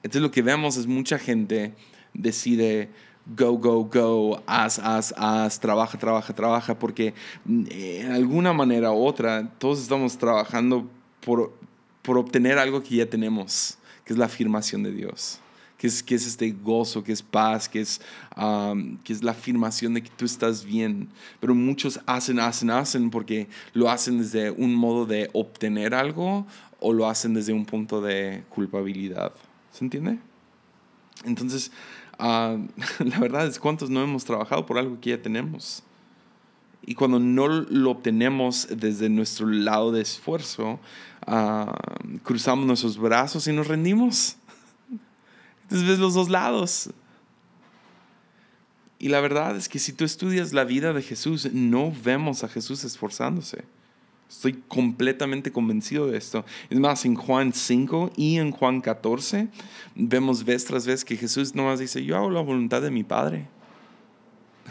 Entonces 0.04 0.22
lo 0.22 0.30
que 0.30 0.42
vemos 0.42 0.76
es 0.76 0.86
mucha 0.86 1.18
gente 1.18 1.74
decide 2.12 2.90
go, 3.26 3.56
go, 3.56 3.84
go, 3.84 4.42
haz, 4.46 4.78
haz, 4.78 5.14
haz, 5.16 5.58
trabaja, 5.58 5.98
trabaja, 5.98 6.34
trabaja, 6.34 6.78
porque 6.78 7.14
mm, 7.44 7.64
en 7.70 8.12
alguna 8.12 8.52
manera 8.52 8.92
u 8.92 9.04
otra 9.04 9.48
todos 9.58 9.80
estamos 9.80 10.16
trabajando 10.18 10.88
por, 11.20 11.52
por 12.02 12.18
obtener 12.18 12.58
algo 12.58 12.82
que 12.82 12.96
ya 12.96 13.06
tenemos, 13.06 13.78
que 14.04 14.12
es 14.12 14.18
la 14.18 14.26
afirmación 14.26 14.82
de 14.82 14.92
Dios. 14.92 15.40
Que 15.78 15.88
es, 15.88 16.02
que 16.02 16.14
es 16.14 16.26
este 16.26 16.50
gozo, 16.50 17.02
que 17.02 17.12
es 17.12 17.20
paz, 17.20 17.68
que 17.68 17.80
es, 17.80 18.00
que 19.02 19.12
es 19.12 19.22
la 19.22 19.32
afirmación 19.32 19.92
de 19.92 20.02
que 20.02 20.08
tú 20.08 20.24
estás 20.24 20.64
bien. 20.64 21.10
Pero 21.40 21.54
muchos 21.54 22.00
hacen, 22.06 22.38
hacen, 22.38 22.70
hacen 22.70 23.10
porque 23.10 23.48
lo 23.74 23.90
hacen 23.90 24.18
desde 24.18 24.50
un 24.50 24.74
modo 24.74 25.04
de 25.04 25.28
obtener 25.34 25.92
algo 25.94 26.46
o 26.80 26.92
lo 26.92 27.06
hacen 27.06 27.34
desde 27.34 27.52
un 27.52 27.66
punto 27.66 28.00
de 28.00 28.44
culpabilidad. 28.48 29.32
¿Se 29.72 29.84
entiende? 29.84 30.18
Entonces, 31.24 31.70
ah, 32.18 32.56
la 32.98 33.18
verdad 33.18 33.46
es 33.46 33.58
cuántos 33.58 33.90
no 33.90 34.02
hemos 34.02 34.24
trabajado 34.24 34.66
por 34.66 34.78
algo 34.78 35.00
que 35.00 35.10
ya 35.10 35.22
tenemos. 35.22 35.82
Y 36.86 36.94
cuando 36.94 37.18
no 37.18 37.48
lo 37.48 37.90
obtenemos 37.90 38.68
desde 38.70 39.08
nuestro 39.08 39.46
lado 39.46 39.90
de 39.90 40.02
esfuerzo, 40.02 40.80
ah, 41.26 41.74
cruzamos 42.22 42.66
nuestros 42.66 42.98
brazos 42.98 43.46
y 43.46 43.52
nos 43.52 43.68
rendimos. 43.68 44.36
Entonces 45.62 45.88
ves 45.88 45.98
los 45.98 46.14
dos 46.14 46.28
lados. 46.28 46.90
Y 48.98 49.08
la 49.08 49.20
verdad 49.20 49.56
es 49.56 49.68
que 49.68 49.78
si 49.78 49.92
tú 49.92 50.04
estudias 50.04 50.52
la 50.52 50.64
vida 50.64 50.92
de 50.92 51.02
Jesús, 51.02 51.52
no 51.52 51.92
vemos 52.04 52.44
a 52.44 52.48
Jesús 52.48 52.84
esforzándose. 52.84 53.64
Estoy 54.28 54.62
completamente 54.68 55.52
convencido 55.52 56.06
de 56.06 56.18
esto. 56.18 56.44
Es 56.70 56.78
más, 56.78 57.04
en 57.04 57.14
Juan 57.14 57.52
5 57.52 58.12
y 58.16 58.38
en 58.38 58.50
Juan 58.50 58.80
14 58.80 59.48
vemos 59.94 60.44
vez 60.44 60.64
tras 60.64 60.86
vez 60.86 61.04
que 61.04 61.16
Jesús 61.16 61.54
nomás 61.54 61.78
dice, 61.78 62.04
yo 62.04 62.16
hago 62.16 62.30
la 62.30 62.40
voluntad 62.40 62.82
de 62.82 62.90
mi 62.90 63.04
Padre. 63.04 63.46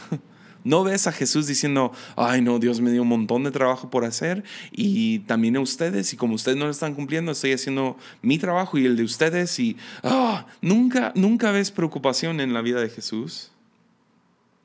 No 0.65 0.85
ves 0.85 1.07
a 1.07 1.11
Jesús 1.11 1.45
diciendo, 1.45 1.91
ay 2.15 2.41
no, 2.41 2.57
Dios 2.57 2.79
me 2.79 2.89
dio 2.89 3.01
un 3.01 3.09
montón 3.09 3.43
de 3.43 3.51
trabajo 3.51 3.89
por 3.89 4.05
hacer 4.05 4.45
y 4.71 5.19
también 5.19 5.57
a 5.57 5.59
ustedes 5.59 6.13
y 6.13 6.15
como 6.17 6.35
ustedes 6.35 6.57
no 6.57 6.63
lo 6.63 6.71
están 6.71 6.95
cumpliendo, 6.95 7.33
estoy 7.33 7.51
haciendo 7.51 7.97
mi 8.21 8.37
trabajo 8.37 8.77
y 8.77 8.85
el 8.85 8.95
de 8.95 9.03
ustedes 9.03 9.59
y 9.59 9.75
ah, 10.03 10.47
nunca, 10.61 11.11
nunca 11.15 11.51
ves 11.51 11.69
preocupación 11.69 12.39
en 12.39 12.53
la 12.53 12.61
vida 12.61 12.79
de 12.79 12.89
Jesús. 12.89 13.51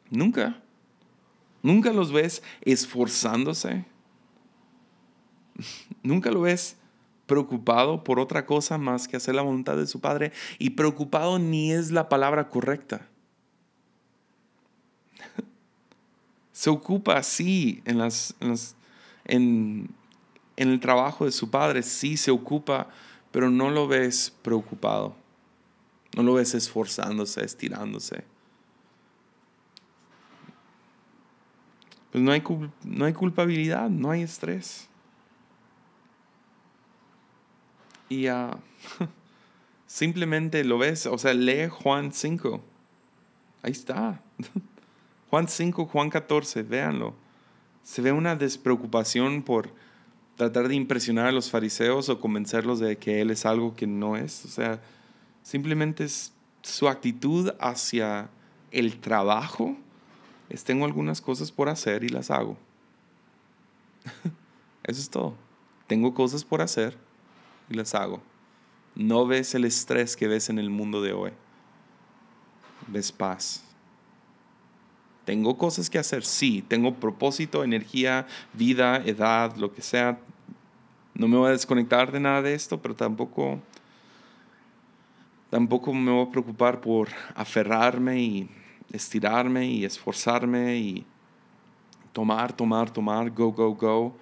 Nunca. 0.08 0.62
Nunca 1.64 1.92
los 1.92 2.12
ves 2.12 2.44
esforzándose 2.60 3.84
Nunca 6.02 6.30
lo 6.30 6.42
ves 6.42 6.76
preocupado 7.26 8.02
por 8.04 8.18
otra 8.18 8.46
cosa 8.46 8.78
más 8.78 9.06
que 9.06 9.16
hacer 9.16 9.34
la 9.34 9.42
voluntad 9.42 9.76
de 9.76 9.86
su 9.86 10.00
Padre. 10.00 10.32
Y 10.58 10.70
preocupado 10.70 11.38
ni 11.38 11.72
es 11.72 11.90
la 11.90 12.08
palabra 12.08 12.48
correcta. 12.48 13.06
Se 16.52 16.70
ocupa, 16.70 17.22
sí, 17.22 17.82
en, 17.84 17.98
las, 17.98 18.34
en, 19.24 19.90
en 20.56 20.70
el 20.70 20.80
trabajo 20.80 21.24
de 21.24 21.30
su 21.30 21.50
Padre, 21.50 21.84
sí 21.84 22.16
se 22.16 22.32
ocupa, 22.32 22.88
pero 23.30 23.48
no 23.48 23.70
lo 23.70 23.86
ves 23.86 24.34
preocupado. 24.42 25.14
No 26.16 26.24
lo 26.24 26.34
ves 26.34 26.54
esforzándose, 26.54 27.44
estirándose. 27.44 28.24
Pues 32.10 32.24
no 32.24 32.32
hay, 32.32 32.42
no 32.84 33.04
hay 33.04 33.12
culpabilidad, 33.12 33.88
no 33.88 34.10
hay 34.10 34.22
estrés. 34.22 34.87
Y 38.08 38.26
simplemente 39.86 40.64
lo 40.64 40.78
ves, 40.78 41.06
o 41.06 41.18
sea, 41.18 41.34
lee 41.34 41.68
Juan 41.68 42.12
5. 42.12 42.60
Ahí 43.62 43.72
está. 43.72 44.22
Juan 45.30 45.48
5, 45.48 45.86
Juan 45.86 46.10
14, 46.10 46.62
véanlo. 46.62 47.14
Se 47.82 48.00
ve 48.00 48.12
una 48.12 48.36
despreocupación 48.36 49.42
por 49.42 49.72
tratar 50.36 50.68
de 50.68 50.74
impresionar 50.74 51.26
a 51.26 51.32
los 51.32 51.50
fariseos 51.50 52.08
o 52.08 52.20
convencerlos 52.20 52.78
de 52.78 52.96
que 52.96 53.20
Él 53.20 53.30
es 53.30 53.44
algo 53.44 53.74
que 53.74 53.86
no 53.86 54.16
es. 54.16 54.44
O 54.44 54.48
sea, 54.48 54.80
simplemente 55.42 56.04
es 56.04 56.32
su 56.62 56.88
actitud 56.88 57.52
hacia 57.60 58.30
el 58.70 59.00
trabajo. 59.00 59.76
Es 60.48 60.64
tengo 60.64 60.86
algunas 60.86 61.20
cosas 61.20 61.52
por 61.52 61.68
hacer 61.68 62.04
y 62.04 62.08
las 62.08 62.30
hago. 62.30 62.56
Eso 64.84 65.00
es 65.00 65.10
todo. 65.10 65.34
Tengo 65.86 66.14
cosas 66.14 66.44
por 66.44 66.62
hacer 66.62 67.07
y 67.70 67.74
las 67.74 67.94
hago. 67.94 68.22
No 68.94 69.26
ves 69.26 69.54
el 69.54 69.64
estrés 69.64 70.16
que 70.16 70.28
ves 70.28 70.48
en 70.50 70.58
el 70.58 70.70
mundo 70.70 71.02
de 71.02 71.12
hoy. 71.12 71.30
Ves 72.88 73.12
paz. 73.12 73.64
Tengo 75.24 75.58
cosas 75.58 75.90
que 75.90 75.98
hacer, 75.98 76.24
sí. 76.24 76.64
Tengo 76.66 76.94
propósito, 76.94 77.62
energía, 77.62 78.26
vida, 78.54 78.96
edad, 79.04 79.56
lo 79.56 79.74
que 79.74 79.82
sea. 79.82 80.18
No 81.14 81.28
me 81.28 81.36
voy 81.36 81.48
a 81.48 81.52
desconectar 81.52 82.10
de 82.10 82.18
nada 82.18 82.42
de 82.42 82.54
esto, 82.54 82.80
pero 82.80 82.94
tampoco, 82.94 83.60
tampoco 85.50 85.92
me 85.92 86.10
voy 86.10 86.26
a 86.26 86.30
preocupar 86.30 86.80
por 86.80 87.08
aferrarme 87.34 88.20
y 88.20 88.48
estirarme 88.90 89.66
y 89.66 89.84
esforzarme 89.84 90.76
y 90.76 91.04
tomar, 92.12 92.52
tomar, 92.52 92.90
tomar, 92.90 93.30
go, 93.30 93.52
go, 93.52 93.74
go. 93.74 94.16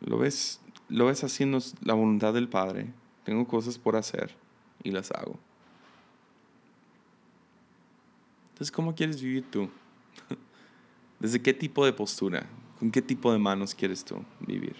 ¿Lo 0.00 0.18
ves? 0.18 0.60
Lo 0.88 1.06
ves 1.06 1.24
haciendo 1.24 1.58
la 1.82 1.94
voluntad 1.94 2.32
del 2.34 2.48
Padre. 2.48 2.92
Tengo 3.24 3.46
cosas 3.46 3.78
por 3.78 3.96
hacer 3.96 4.34
y 4.82 4.90
las 4.90 5.10
hago. 5.10 5.38
Entonces, 8.50 8.70
¿cómo 8.70 8.94
quieres 8.94 9.20
vivir 9.20 9.50
tú? 9.50 9.68
¿Desde 11.20 11.42
qué 11.42 11.52
tipo 11.52 11.84
de 11.84 11.92
postura? 11.92 12.46
¿Con 12.78 12.90
qué 12.90 13.02
tipo 13.02 13.32
de 13.32 13.38
manos 13.38 13.74
quieres 13.74 14.04
tú 14.04 14.22
vivir? 14.40 14.76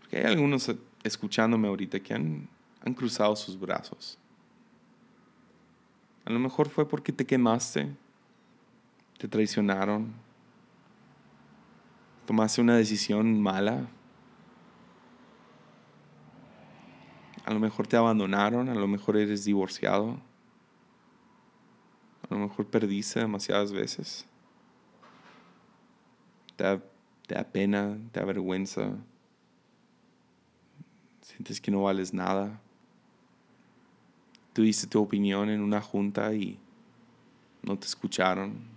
Porque 0.00 0.18
hay 0.18 0.24
algunos 0.24 0.70
escuchándome 1.02 1.68
ahorita 1.68 2.00
que 2.00 2.14
han, 2.14 2.48
han 2.84 2.94
cruzado 2.94 3.36
sus 3.36 3.58
brazos. 3.58 4.18
A 6.24 6.30
lo 6.30 6.38
mejor 6.38 6.68
fue 6.68 6.88
porque 6.88 7.12
te 7.12 7.26
quemaste, 7.26 7.88
te 9.18 9.28
traicionaron, 9.28 10.12
tomaste 12.32 12.62
una 12.62 12.78
decisión 12.78 13.42
mala. 13.42 13.86
A 17.44 17.52
lo 17.52 17.60
mejor 17.60 17.86
te 17.86 17.98
abandonaron, 17.98 18.70
a 18.70 18.74
lo 18.74 18.88
mejor 18.88 19.18
eres 19.18 19.44
divorciado. 19.44 20.18
A 22.22 22.34
lo 22.34 22.40
mejor 22.40 22.68
perdiste 22.68 23.20
demasiadas 23.20 23.70
veces. 23.70 24.26
Te 26.56 26.64
da, 26.64 26.82
te 27.26 27.34
da 27.34 27.44
pena, 27.44 27.98
te 28.12 28.20
da 28.20 28.24
vergüenza. 28.24 28.96
Sientes 31.20 31.60
que 31.60 31.70
no 31.70 31.82
vales 31.82 32.14
nada. 32.14 32.62
Tú 34.54 34.62
diste 34.62 34.86
tu 34.86 35.02
opinión 35.02 35.50
en 35.50 35.60
una 35.60 35.82
junta 35.82 36.32
y 36.32 36.58
no 37.62 37.78
te 37.78 37.84
escucharon. 37.84 38.71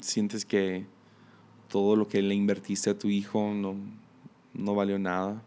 Sientes 0.00 0.44
que 0.44 0.86
todo 1.68 1.96
lo 1.96 2.08
que 2.08 2.22
le 2.22 2.34
invertiste 2.34 2.90
a 2.90 2.98
tu 2.98 3.08
hijo 3.08 3.52
no, 3.52 3.76
no 4.52 4.74
valió 4.74 4.98
nada, 4.98 5.42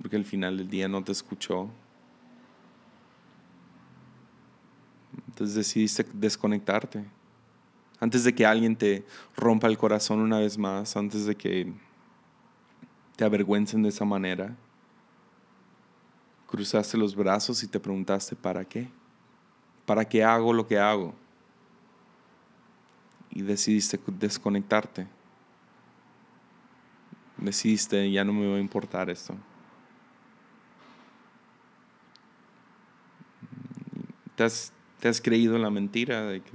porque 0.00 0.16
al 0.16 0.24
final 0.24 0.56
del 0.56 0.68
día 0.68 0.88
no 0.88 1.02
te 1.02 1.12
escuchó. 1.12 1.68
Entonces 5.28 5.56
decidiste 5.56 6.06
desconectarte. 6.12 7.04
Antes 8.00 8.22
de 8.24 8.34
que 8.34 8.46
alguien 8.46 8.76
te 8.76 9.04
rompa 9.36 9.66
el 9.66 9.76
corazón 9.76 10.20
una 10.20 10.38
vez 10.38 10.56
más, 10.56 10.96
antes 10.96 11.26
de 11.26 11.34
que 11.34 11.72
te 13.16 13.24
avergüencen 13.24 13.82
de 13.82 13.88
esa 13.88 14.04
manera, 14.04 14.56
cruzaste 16.46 16.96
los 16.96 17.16
brazos 17.16 17.62
y 17.64 17.66
te 17.66 17.80
preguntaste, 17.80 18.36
¿para 18.36 18.64
qué? 18.64 18.88
¿Para 19.84 20.04
qué 20.04 20.22
hago 20.22 20.52
lo 20.52 20.66
que 20.66 20.78
hago? 20.78 21.14
Y 23.30 23.42
decidiste 23.42 24.00
desconectarte. 24.06 25.06
Decidiste, 27.36 28.10
ya 28.10 28.24
no 28.24 28.32
me 28.32 28.48
va 28.48 28.56
a 28.56 28.60
importar 28.60 29.10
esto. 29.10 29.34
Te 34.34 34.44
has, 34.44 34.72
te 35.00 35.08
has 35.08 35.20
creído 35.20 35.58
la 35.58 35.70
mentira 35.70 36.22
de 36.22 36.40
que, 36.40 36.50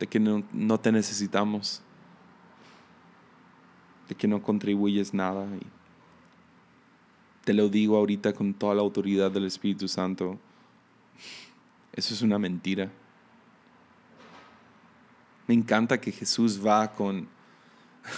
de 0.00 0.06
que 0.06 0.20
no, 0.20 0.42
no, 0.52 0.78
te 0.78 0.92
necesitamos, 0.92 1.82
de 4.08 4.14
que 4.14 4.28
no 4.28 4.42
contribuyes 4.42 5.14
nada. 5.14 5.46
Y 5.56 5.66
te 7.44 7.54
lo 7.54 7.68
digo 7.68 7.96
ahorita 7.96 8.32
con 8.32 8.54
toda 8.54 8.74
la 8.74 8.82
autoridad 8.82 9.30
del 9.30 9.46
Espíritu 9.46 9.88
Santo. 9.88 10.38
Eso 11.92 12.14
es 12.14 12.22
una 12.22 12.38
mentira. 12.38 12.90
Me 15.50 15.54
encanta 15.54 16.00
que 16.00 16.12
Jesús 16.12 16.64
va 16.64 16.92
con 16.92 17.26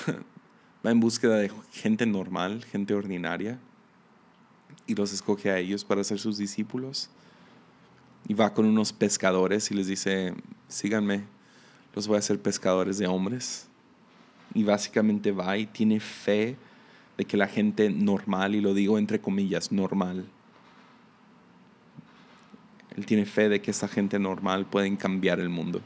va 0.84 0.90
en 0.90 1.00
búsqueda 1.00 1.38
de 1.38 1.50
gente 1.72 2.04
normal, 2.04 2.62
gente 2.70 2.92
ordinaria 2.92 3.58
y 4.86 4.94
los 4.94 5.14
escoge 5.14 5.50
a 5.50 5.58
ellos 5.58 5.82
para 5.82 6.04
ser 6.04 6.18
sus 6.18 6.36
discípulos. 6.36 7.08
Y 8.28 8.34
va 8.34 8.52
con 8.52 8.66
unos 8.66 8.92
pescadores 8.92 9.70
y 9.70 9.74
les 9.74 9.86
dice, 9.86 10.34
"Síganme, 10.68 11.24
los 11.94 12.06
voy 12.06 12.16
a 12.16 12.18
hacer 12.18 12.38
pescadores 12.38 12.98
de 12.98 13.06
hombres." 13.06 13.66
Y 14.52 14.64
básicamente 14.64 15.32
va 15.32 15.56
y 15.56 15.64
tiene 15.64 16.00
fe 16.00 16.58
de 17.16 17.24
que 17.24 17.38
la 17.38 17.48
gente 17.48 17.88
normal, 17.88 18.54
y 18.54 18.60
lo 18.60 18.74
digo 18.74 18.98
entre 18.98 19.22
comillas, 19.22 19.72
normal, 19.72 20.26
él 22.94 23.06
tiene 23.06 23.24
fe 23.24 23.48
de 23.48 23.62
que 23.62 23.70
esa 23.70 23.88
gente 23.88 24.18
normal 24.18 24.66
pueden 24.66 24.96
cambiar 24.96 25.40
el 25.40 25.48
mundo. 25.48 25.80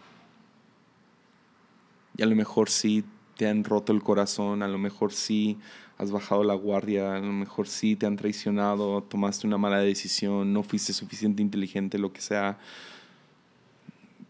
Y 2.16 2.22
a 2.22 2.26
lo 2.26 2.34
mejor 2.34 2.70
sí 2.70 3.04
te 3.36 3.48
han 3.48 3.64
roto 3.64 3.92
el 3.92 4.02
corazón, 4.02 4.62
a 4.62 4.68
lo 4.68 4.78
mejor 4.78 5.12
sí 5.12 5.58
has 5.98 6.10
bajado 6.10 6.44
la 6.44 6.54
guardia, 6.54 7.14
a 7.14 7.20
lo 7.20 7.32
mejor 7.32 7.68
sí 7.68 7.96
te 7.96 8.06
han 8.06 8.16
traicionado, 8.16 9.02
tomaste 9.02 9.46
una 9.46 9.58
mala 9.58 9.78
decisión, 9.78 10.52
no 10.52 10.62
fuiste 10.62 10.92
suficiente 10.92 11.42
inteligente, 11.42 11.98
lo 11.98 12.12
que 12.12 12.20
sea. 12.20 12.58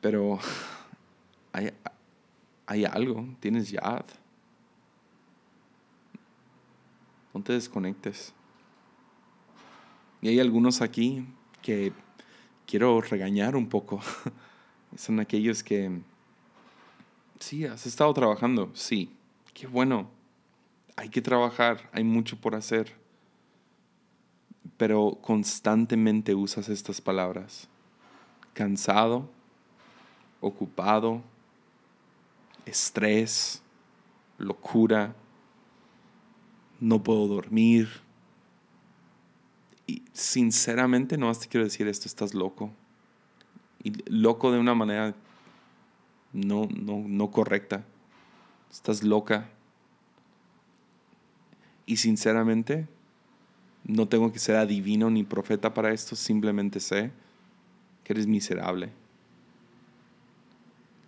Pero 0.00 0.38
hay, 1.52 1.70
hay 2.66 2.84
algo, 2.84 3.26
tienes 3.40 3.70
yad. 3.70 4.04
No 7.32 7.42
te 7.42 7.52
desconectes. 7.52 8.32
Y 10.22 10.28
hay 10.28 10.40
algunos 10.40 10.80
aquí 10.80 11.26
que 11.62 11.92
quiero 12.66 13.00
regañar 13.00 13.54
un 13.54 13.68
poco. 13.68 14.00
Son 14.96 15.20
aquellos 15.20 15.62
que, 15.62 16.00
sí, 17.40 17.64
has 17.64 17.86
estado 17.86 18.12
trabajando, 18.14 18.70
sí, 18.74 19.14
qué 19.54 19.66
bueno. 19.66 20.10
Hay 20.96 21.10
que 21.10 21.20
trabajar, 21.20 21.90
hay 21.92 22.04
mucho 22.04 22.38
por 22.38 22.54
hacer. 22.54 22.94
Pero 24.76 25.18
constantemente 25.20 26.34
usas 26.34 26.68
estas 26.68 27.00
palabras. 27.00 27.68
Cansado, 28.54 29.30
ocupado, 30.40 31.22
estrés, 32.64 33.62
locura, 34.38 35.14
no 36.80 37.02
puedo 37.02 37.26
dormir, 37.26 37.88
y 39.86 40.02
sinceramente, 40.12 41.16
no 41.16 41.32
te 41.34 41.46
quiero 41.46 41.64
decir 41.64 41.86
esto, 41.86 42.08
estás 42.08 42.34
loco. 42.34 42.72
Y 43.82 43.92
loco 44.10 44.50
de 44.50 44.58
una 44.58 44.74
manera 44.74 45.14
no, 46.36 46.68
no, 46.68 47.02
no 47.06 47.30
correcta. 47.30 47.84
Estás 48.70 49.02
loca. 49.02 49.48
Y 51.86 51.96
sinceramente, 51.96 52.86
no 53.84 54.08
tengo 54.08 54.32
que 54.32 54.38
ser 54.38 54.56
adivino 54.56 55.08
ni 55.10 55.24
profeta 55.24 55.72
para 55.72 55.92
esto, 55.92 56.16
simplemente 56.16 56.80
sé 56.80 57.10
que 58.04 58.12
eres 58.12 58.26
miserable. 58.26 58.90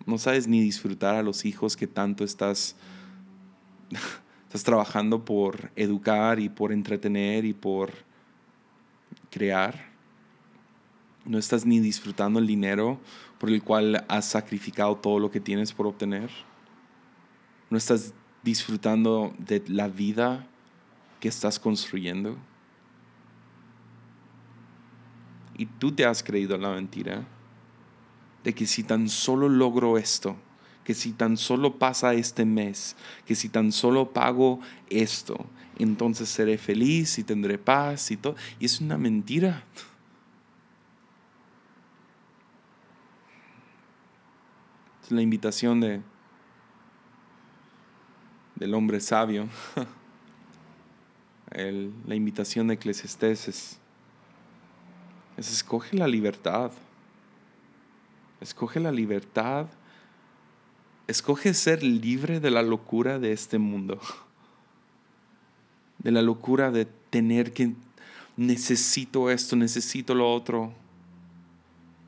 No 0.05 0.17
sabes 0.17 0.47
ni 0.47 0.61
disfrutar 0.61 1.15
a 1.15 1.23
los 1.23 1.45
hijos 1.45 1.77
que 1.77 1.87
tanto 1.87 2.23
estás, 2.23 2.75
estás 4.47 4.63
trabajando 4.63 5.25
por 5.25 5.71
educar 5.75 6.39
y 6.39 6.49
por 6.49 6.71
entretener 6.71 7.45
y 7.45 7.53
por 7.53 7.91
crear. 9.29 9.89
No 11.25 11.37
estás 11.37 11.65
ni 11.65 11.79
disfrutando 11.79 12.39
el 12.39 12.47
dinero 12.47 12.99
por 13.39 13.49
el 13.49 13.63
cual 13.63 14.05
has 14.07 14.25
sacrificado 14.25 14.97
todo 14.97 15.19
lo 15.19 15.31
que 15.31 15.39
tienes 15.39 15.73
por 15.73 15.87
obtener. 15.87 16.29
No 17.69 17.77
estás 17.77 18.13
disfrutando 18.43 19.33
de 19.37 19.63
la 19.67 19.87
vida 19.87 20.45
que 21.19 21.29
estás 21.29 21.59
construyendo. 21.59 22.37
Y 25.57 25.65
tú 25.65 25.91
te 25.91 26.05
has 26.05 26.23
creído 26.23 26.57
la 26.57 26.71
mentira 26.71 27.25
de 28.43 28.53
que 28.53 28.65
si 28.65 28.83
tan 28.83 29.09
solo 29.09 29.49
logro 29.49 29.97
esto, 29.97 30.35
que 30.83 30.93
si 30.93 31.11
tan 31.11 31.37
solo 31.37 31.77
pasa 31.77 32.13
este 32.13 32.45
mes, 32.45 32.95
que 33.25 33.35
si 33.35 33.49
tan 33.49 33.71
solo 33.71 34.11
pago 34.11 34.59
esto, 34.89 35.45
entonces 35.77 36.29
seré 36.29 36.57
feliz 36.57 37.19
y 37.19 37.23
tendré 37.23 37.57
paz 37.57 38.11
y 38.11 38.17
todo. 38.17 38.35
Y 38.59 38.65
es 38.65 38.81
una 38.81 38.97
mentira. 38.97 39.65
La 45.09 45.21
invitación 45.21 45.81
de, 45.81 46.01
del 48.55 48.73
hombre 48.73 48.99
sabio. 48.99 49.47
la 51.51 52.15
invitación 52.15 52.67
de 52.67 52.75
Eclesiastes 52.75 53.47
es, 53.47 53.79
es 55.37 55.51
escoge 55.51 55.97
la 55.97 56.07
libertad. 56.07 56.71
Escoge 58.39 58.79
la 58.79 58.91
libertad. 58.91 59.67
Escoge 61.07 61.53
ser 61.53 61.83
libre 61.83 62.39
de 62.39 62.51
la 62.51 62.61
locura 62.61 63.19
de 63.19 63.31
este 63.31 63.57
mundo 63.57 63.99
de 65.99 66.11
la 66.11 66.21
locura 66.21 66.71
de 66.71 66.85
tener 66.85 67.53
que 67.53 67.73
necesito 68.37 69.29
esto, 69.29 69.55
necesito 69.55 70.15
lo 70.15 70.33
otro. 70.33 70.73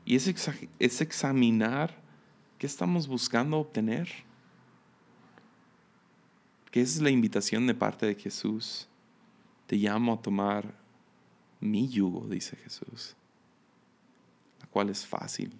Y 0.04 0.16
es 0.16 1.00
examinar 1.00 2.01
qué 2.62 2.66
estamos 2.66 3.08
buscando 3.08 3.58
obtener. 3.58 4.08
Que 6.70 6.80
esa 6.80 6.94
es 6.94 7.02
la 7.02 7.10
invitación 7.10 7.66
de 7.66 7.74
parte 7.74 8.06
de 8.06 8.14
Jesús. 8.14 8.86
Te 9.66 9.74
llamo 9.74 10.12
a 10.12 10.22
tomar 10.22 10.72
mi 11.58 11.88
yugo, 11.88 12.28
dice 12.28 12.54
Jesús, 12.54 13.16
la 14.60 14.68
cual 14.68 14.90
es 14.90 15.04
fácil, 15.04 15.50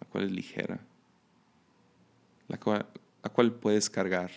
la 0.00 0.08
cual 0.08 0.24
es 0.24 0.32
ligera, 0.32 0.80
la 2.48 2.58
cual, 2.58 2.88
la 3.22 3.30
cual 3.30 3.52
puedes 3.52 3.88
cargar. 3.88 4.32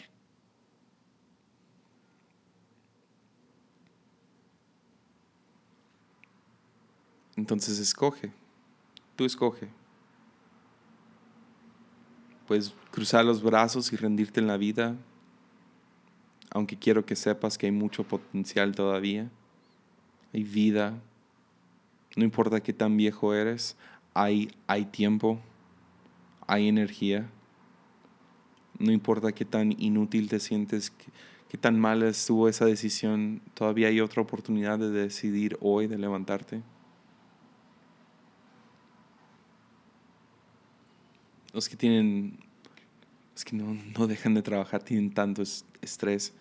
Entonces 7.36 7.80
escoge, 7.80 8.32
tú 9.16 9.26
escoge. 9.26 9.77
Puedes 12.48 12.74
cruzar 12.92 13.26
los 13.26 13.44
brazos 13.44 13.92
y 13.92 13.98
rendirte 13.98 14.40
en 14.40 14.48
la 14.48 14.58
vida, 14.58 14.96
aunque 16.50 16.78
quiero 16.78 17.06
que 17.06 17.16
sepas 17.16 17.58
que 17.58 17.66
hay 17.66 17.72
mucho 17.72 18.04
potencial 18.04 18.74
todavía. 18.74 19.30
Hay 20.34 20.44
vida. 20.44 20.94
No 22.16 22.24
importa 22.24 22.62
qué 22.62 22.74
tan 22.74 22.96
viejo 22.98 23.34
eres, 23.34 23.76
hay, 24.14 24.52
hay 24.66 24.86
tiempo, 24.86 25.40
hay 26.48 26.68
energía. 26.68 27.30
No 28.80 28.92
importa 28.92 29.32
qué 29.34 29.46
tan 29.46 29.74
inútil 29.80 30.30
te 30.30 30.40
sientes, 30.40 30.90
qué, 30.90 31.06
qué 31.50 31.58
tan 31.58 31.80
mal 31.80 32.02
estuvo 32.04 32.48
esa 32.48 32.66
decisión, 32.66 33.42
todavía 33.54 33.88
hay 33.90 34.02
otra 34.02 34.22
oportunidad 34.22 34.80
de 34.80 34.90
decidir 34.90 35.58
hoy, 35.62 35.88
de 35.88 35.98
levantarte. 35.98 36.62
Los 41.54 41.70
que 41.70 41.76
tienen, 41.76 42.40
los 43.34 43.46
que 43.46 43.56
no, 43.56 43.78
no 43.98 44.08
dejan 44.08 44.34
de 44.34 44.42
trabajar, 44.42 44.84
tienen 44.84 45.14
tanto 45.14 45.44
estrés. 45.82 46.34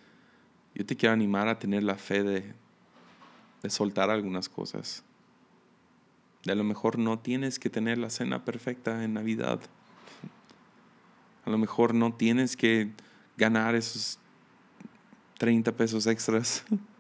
Yo 0.75 0.85
te 0.85 0.97
quiero 0.97 1.13
animar 1.13 1.49
a 1.49 1.59
tener 1.59 1.83
la 1.83 1.97
fe 1.97 2.23
de, 2.23 2.55
de 3.63 3.71
soltar 3.71 4.11
algunas 4.11 4.49
cosas. 4.49 5.05
De 6.45 6.53
a 6.53 6.55
lo 6.55 6.65
mejor 6.65 6.99
no 6.99 7.19
tienes 7.19 7.59
que 7.59 7.71
tener 7.71 7.99
la 7.99 8.11
cena 8.11 8.45
perfecta 8.45 9.03
en 9.03 9.15
Navidad. 9.15 9.61
A 11.45 11.51
lo 11.51 11.59
mejor 11.59 11.95
no 11.95 12.13
tienes 12.15 12.57
que 12.57 12.91
ganar 13.37 13.75
esos 13.75 14.19
30 15.39 15.73
pesos 15.73 16.07
extras. 16.07 16.65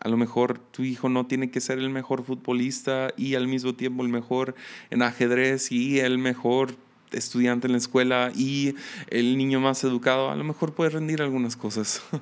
A 0.00 0.08
lo 0.08 0.16
mejor 0.16 0.58
tu 0.58 0.82
hijo 0.82 1.10
no 1.10 1.26
tiene 1.26 1.50
que 1.50 1.60
ser 1.60 1.78
el 1.78 1.90
mejor 1.90 2.24
futbolista 2.24 3.12
y 3.18 3.34
al 3.34 3.46
mismo 3.46 3.74
tiempo 3.74 4.02
el 4.02 4.08
mejor 4.08 4.54
en 4.88 5.02
ajedrez 5.02 5.70
y 5.70 6.00
el 6.00 6.16
mejor 6.16 6.74
estudiante 7.12 7.66
en 7.66 7.72
la 7.72 7.78
escuela 7.78 8.32
y 8.34 8.74
el 9.08 9.36
niño 9.36 9.60
más 9.60 9.84
educado 9.84 10.30
a 10.30 10.36
lo 10.36 10.44
mejor 10.44 10.72
puede 10.72 10.88
rendir 10.90 11.20
algunas 11.20 11.54
cosas. 11.54 12.02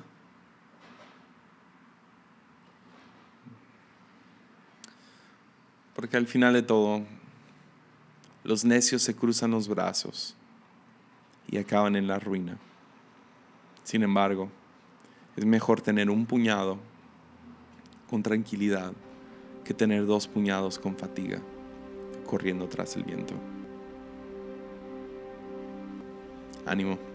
Porque 5.95 6.17
al 6.17 6.27
final 6.27 6.53
de 6.53 6.63
todo, 6.63 7.03
los 8.43 8.65
necios 8.65 9.01
se 9.03 9.15
cruzan 9.15 9.51
los 9.51 9.69
brazos 9.69 10.35
y 11.49 11.57
acaban 11.57 11.95
en 11.95 12.07
la 12.07 12.19
ruina. 12.19 12.57
Sin 13.83 14.03
embargo, 14.03 14.49
es 15.37 15.45
mejor 15.45 15.79
tener 15.81 16.09
un 16.09 16.25
puñado 16.25 16.88
con 18.09 18.23
tranquilidad 18.23 18.93
que 19.63 19.73
tener 19.73 20.05
dos 20.05 20.27
puñados 20.27 20.79
con 20.79 20.95
fatiga, 20.95 21.39
corriendo 22.25 22.67
tras 22.67 22.95
el 22.95 23.03
viento. 23.03 23.35
Ánimo. 26.65 27.08